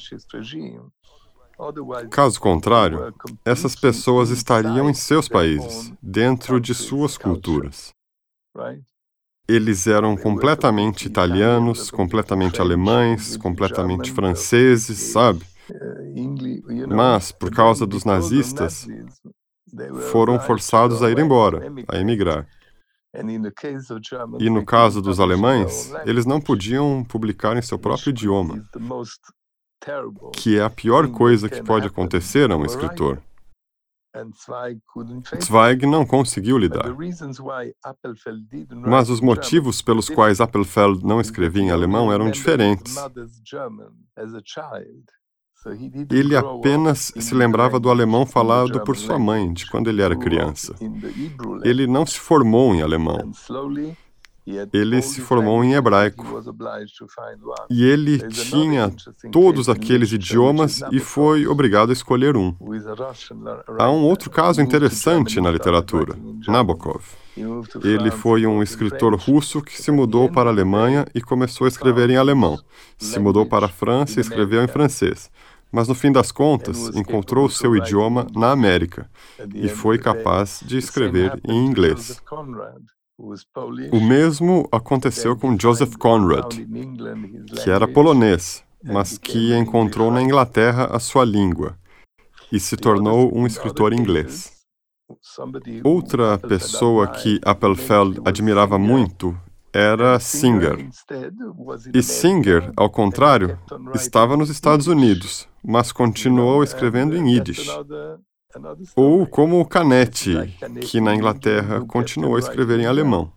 [2.11, 3.13] Caso contrário,
[3.43, 7.93] essas pessoas estariam em seus países, dentro de suas culturas.
[9.47, 15.45] Eles eram completamente italianos, completamente alemães, completamente franceses, sabe?
[16.89, 18.87] Mas, por causa dos nazistas,
[20.11, 22.47] foram forçados a ir embora, a emigrar.
[24.39, 28.63] E no caso dos alemães, eles não podiam publicar em seu próprio idioma,
[30.33, 33.21] que é a pior coisa que pode acontecer a um escritor.
[35.43, 36.85] Zweig não conseguiu lidar.
[38.69, 42.95] Mas os motivos pelos quais Appelfeld não escrevia em alemão eram diferentes.
[46.11, 50.75] Ele apenas se lembrava do alemão falado por sua mãe de quando ele era criança.
[51.63, 53.31] Ele não se formou em alemão.
[54.71, 56.23] Ele se formou em hebraico.
[57.67, 58.93] E ele tinha
[59.31, 62.55] todos aqueles idiomas e foi obrigado a escolher um.
[63.79, 66.15] Há um outro caso interessante na literatura:
[66.47, 67.03] Nabokov.
[67.83, 72.11] Ele foi um escritor russo que se mudou para a Alemanha e começou a escrever
[72.11, 72.57] em alemão.
[72.97, 75.29] Se mudou para a França e escreveu em francês
[75.71, 79.09] mas no fim das contas encontrou seu idioma na América
[79.53, 82.21] e foi capaz de escrever em inglês.
[83.91, 86.53] O mesmo aconteceu com Joseph Conrad,
[87.63, 91.77] que era polonês, mas que encontrou na Inglaterra a sua língua
[92.51, 94.55] e se tornou um escritor inglês.
[95.83, 99.37] Outra pessoa que Appelfeld admirava muito
[99.75, 100.87] era Singer.
[101.93, 103.59] E Singer, ao contrário,
[103.93, 107.67] estava nos Estados Unidos, mas continuou escrevendo em Yiddish.
[108.95, 113.29] Ou como Canetti, que na Inglaterra continuou a escrever em alemão.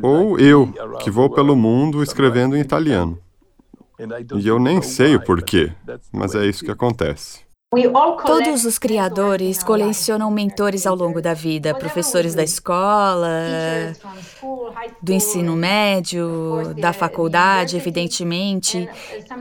[0.00, 0.72] Ou eu,
[1.02, 3.18] que vou pelo mundo escrevendo em italiano.
[4.36, 5.72] E eu nem sei o porquê,
[6.12, 7.40] mas é isso que acontece.
[8.26, 13.30] Todos os criadores colecionam mentores ao longo da vida, professores da escola,
[15.00, 18.86] do ensino médio, da faculdade, evidentemente.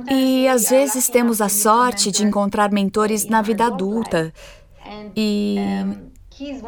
[0.09, 4.33] E às vezes temos a sorte de encontrar mentores na vida adulta.
[5.13, 5.57] E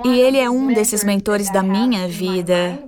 [0.06, 2.80] e ele é um desses mentores da minha vida.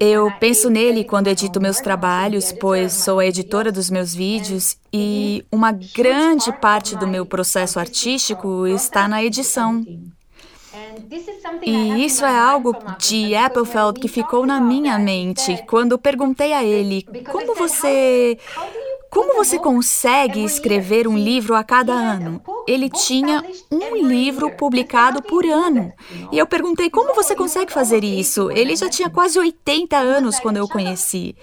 [0.00, 5.44] Eu penso nele quando edito meus trabalhos, pois sou a editora dos meus vídeos e
[5.50, 9.84] uma grande parte do meu processo artístico está na edição.
[11.62, 17.06] E isso é algo de Appelfeld que ficou na minha mente quando perguntei a ele:
[17.30, 18.36] como você
[19.14, 22.42] como você consegue escrever um livro a cada ano?
[22.66, 25.92] Ele tinha um livro publicado por ano.
[26.32, 28.50] E eu perguntei como você consegue fazer isso?
[28.50, 31.36] Ele já tinha quase 80 anos quando eu o conheci.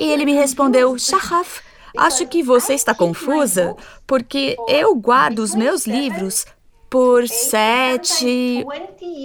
[0.00, 1.60] E ele me respondeu: Shahaf,
[1.96, 6.46] acho que você está confusa, porque eu guardo os meus livros
[6.92, 8.66] por sete,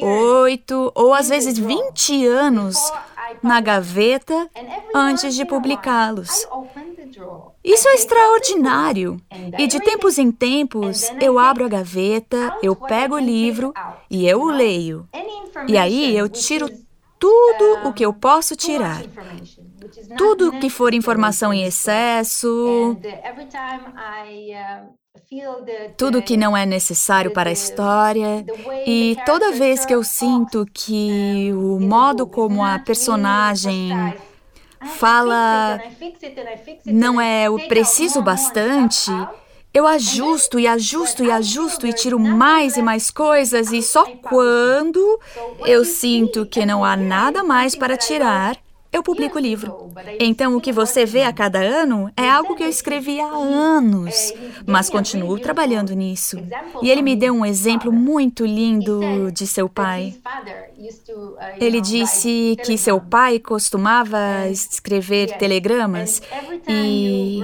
[0.02, 2.78] oito ou às vezes 20 anos
[3.44, 4.50] na gaveta
[4.96, 6.48] antes de publicá-los.
[7.62, 9.20] Isso é extraordinário.
[9.60, 13.74] E de tempos em tempos, eu abro a gaveta, eu pego o livro
[14.10, 15.06] e eu o leio.
[15.68, 16.70] E aí eu tiro
[17.20, 19.04] tudo o que eu posso tirar.
[20.18, 22.96] Tudo que for informação em excesso,
[25.98, 28.46] tudo que não é necessário para a história.
[28.86, 33.92] E toda vez que eu sinto que o modo como a personagem
[34.98, 35.80] fala
[36.86, 39.10] não é o preciso bastante,
[39.74, 45.20] eu ajusto e ajusto e ajusto e tiro mais e mais coisas, e só quando
[45.66, 48.58] eu sinto que não há nada mais para tirar,
[48.92, 49.92] eu publico o livro.
[50.20, 54.34] Então, o que você vê a cada ano é algo que eu escrevi há anos,
[54.66, 56.38] mas continuo trabalhando nisso.
[56.82, 60.16] E ele me deu um exemplo muito lindo de seu pai.
[61.60, 66.22] Ele disse que seu pai costumava escrever telegramas
[66.68, 67.42] e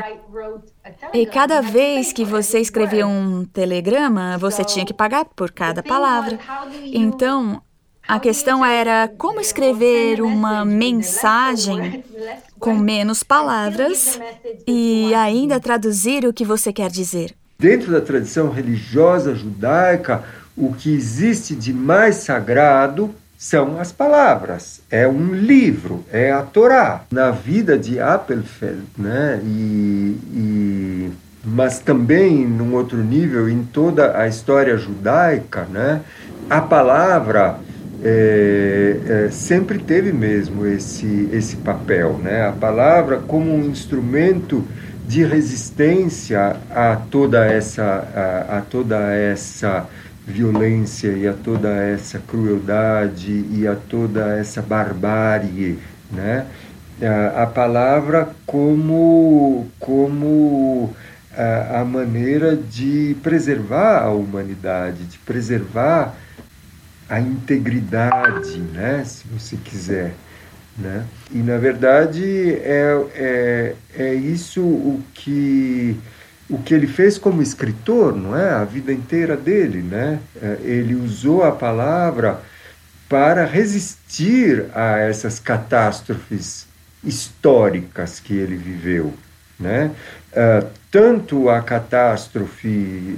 [1.13, 6.37] e cada vez que você escrevia um telegrama, você tinha que pagar por cada palavra.
[6.91, 7.61] Então,
[8.07, 12.03] a questão era como escrever uma mensagem
[12.59, 14.19] com menos palavras
[14.67, 17.33] e ainda traduzir o que você quer dizer.
[17.57, 20.23] Dentro da tradição religiosa judaica,
[20.55, 24.81] o que existe de mais sagrado são as palavras.
[24.89, 27.03] É um livro, é a Torá.
[27.11, 29.41] Na vida de Appelfeld, né?
[29.43, 31.11] E, e,
[31.43, 36.01] mas também num outro nível, em toda a história judaica, né?
[36.49, 37.59] A palavra
[38.03, 42.47] é, é, sempre teve mesmo esse, esse papel, né?
[42.47, 44.67] A palavra como um instrumento
[45.07, 47.83] de resistência a toda essa
[48.53, 49.87] a, a toda essa
[50.25, 55.79] violência e a toda essa crueldade e a toda essa barbárie,
[56.11, 56.45] né?
[57.35, 60.93] A, palavra como como
[61.35, 66.15] a, a maneira de preservar a humanidade, de preservar
[67.09, 70.13] a integridade, né, se você quiser.
[70.77, 71.05] Né?
[71.31, 72.23] E, na verdade,
[72.55, 75.99] é, é, é isso o que,
[76.49, 78.49] o que ele fez como escritor, não é?
[78.49, 80.19] A vida inteira dele, né?
[80.41, 82.41] É, ele usou a palavra
[83.07, 86.65] para resistir a essas catástrofes
[87.03, 89.13] históricas que ele viveu,
[89.59, 89.91] né?
[90.31, 92.67] Uh, tanto a catástrofe,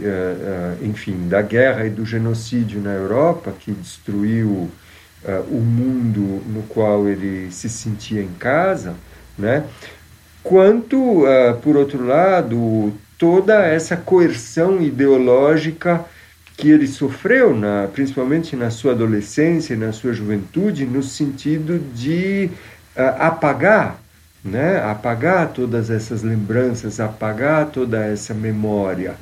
[0.01, 4.69] uh, uh, enfim, da guerra e do genocídio na Europa, que destruiu
[5.49, 8.93] o mundo no qual ele se sentia em casa,
[9.35, 9.65] né?
[10.43, 11.23] quanto,
[11.63, 16.05] por outro lado, toda essa coerção ideológica
[16.55, 22.51] que ele sofreu, na, principalmente na sua adolescência e na sua juventude, no sentido de
[22.95, 23.99] apagar
[24.45, 24.79] né?
[24.79, 29.15] apagar todas essas lembranças, apagar toda essa memória.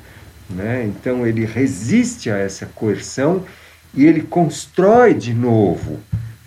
[0.50, 0.86] Né?
[0.86, 3.46] Então ele resiste a essa coerção
[3.94, 6.00] e ele constrói de novo.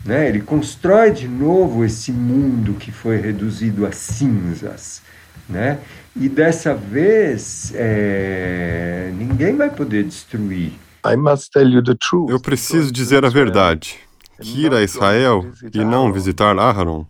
[0.04, 0.28] Né?
[0.28, 5.00] Ele constrói de novo esse mundo que foi reduzido a cinzas.
[5.48, 5.78] Né?
[6.14, 10.72] E dessa vez é, ninguém vai poder destruir.
[12.28, 13.96] Eu preciso dizer a verdade.
[14.38, 17.06] Que ir a Israel e não visitar Aharon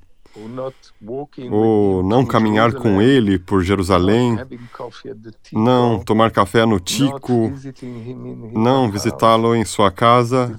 [1.50, 4.38] ou não caminhar com ele por Jerusalém,
[5.52, 7.52] não tomar café no Tico,
[8.52, 10.58] não visitá-lo em sua casa,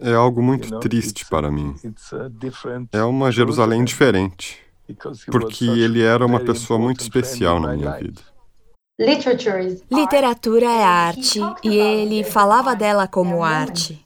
[0.00, 1.74] é algo muito triste para mim.
[2.90, 4.58] É uma Jerusalém diferente,
[5.30, 8.20] porque ele era uma pessoa muito especial na minha vida.
[9.90, 14.00] Literatura é arte e ele falava dela como arte.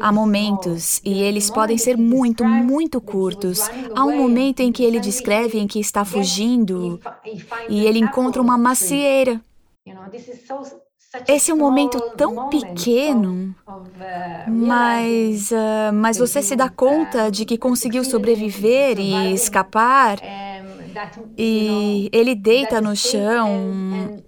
[0.00, 3.68] Há momentos, e eles podem ser muito, muito curtos.
[3.94, 7.00] Há um momento em que ele descreve em que está fugindo
[7.68, 9.40] e ele encontra uma macieira.
[11.26, 17.44] Esse é um momento tão pequeno, uh, mas, uh, mas você se dá conta de
[17.44, 20.18] que conseguiu sobreviver e escapar.
[21.36, 24.22] E ele deita no chão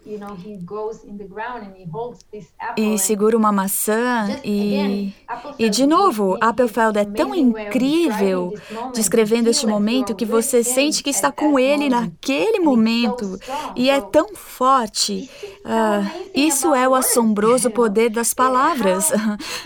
[2.76, 5.12] e segura uma maçã e,
[5.58, 8.54] e de novo, Appelfeld é tão incrível
[8.92, 13.38] descrevendo este momento que você sente que está com ele naquele momento
[13.76, 15.30] e é tão forte.
[15.64, 19.10] Uh, isso é o assombroso poder das palavras.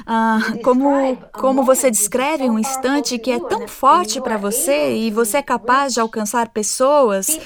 [0.04, 5.38] Uh, como, como você descreve um instante que é tão forte para você e você
[5.38, 7.40] é capaz de alcançar pessoas pessoas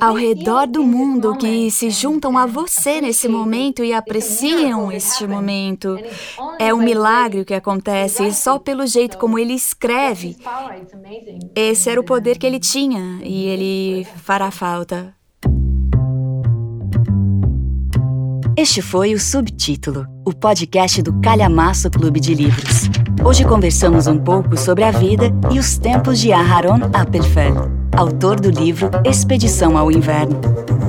[0.00, 5.96] ao redor do mundo que se juntam a você nesse momento e apreciam este momento.
[6.58, 10.36] É um milagre o que acontece só pelo jeito como ele escreve.
[11.54, 15.14] Esse era o poder que ele tinha e ele fará falta.
[18.56, 23.05] Este foi o Subtítulo, o podcast do Calhamaço Clube de Livros.
[23.24, 27.85] Hoje conversamos um pouco sobre a vida e os tempos de Aharon Appelfeld.
[27.96, 30.38] Autor do livro Expedição ao Inverno.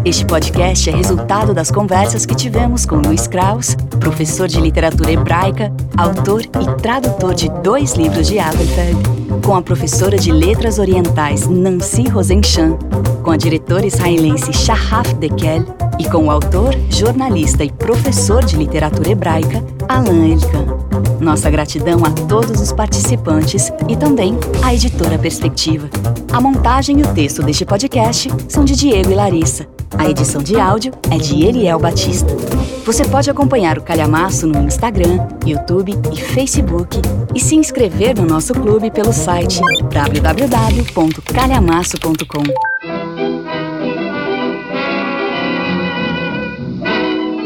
[0.03, 5.71] Este podcast é resultado das conversas que tivemos com Luiz Kraus, professor de literatura hebraica,
[5.95, 9.01] autor e tradutor de dois livros de Appelfeld,
[9.45, 12.77] com a professora de letras orientais Nancy Rosenchan,
[13.23, 15.65] com a diretora israelense Shahaf Dekel
[15.97, 20.87] e com o autor, jornalista e professor de literatura hebraica Alain Elkan.
[21.19, 25.89] Nossa gratidão a todos os participantes e também à editora Perspectiva.
[26.31, 29.67] A montagem e o texto deste podcast são de Diego e Larissa.
[29.95, 32.35] A edição de áudio é de Eliel Batista.
[32.83, 36.99] Você pode acompanhar o Calhamaço no Instagram, YouTube e Facebook
[37.35, 39.61] e se inscrever no nosso clube pelo site
[39.93, 42.43] www.calhamaço.com.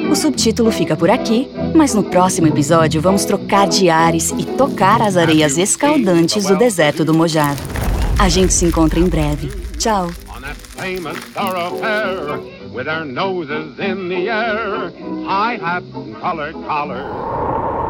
[0.09, 5.01] O subtítulo fica por aqui, mas no próximo episódio vamos trocar de ares e tocar
[5.01, 7.80] as areias escaldantes do deserto do Mojave.
[8.21, 9.49] A gente se encontra em breve.
[9.79, 10.11] Tchau!
[12.71, 14.91] with our noses in the air,
[15.25, 17.80] high hats and colored collars.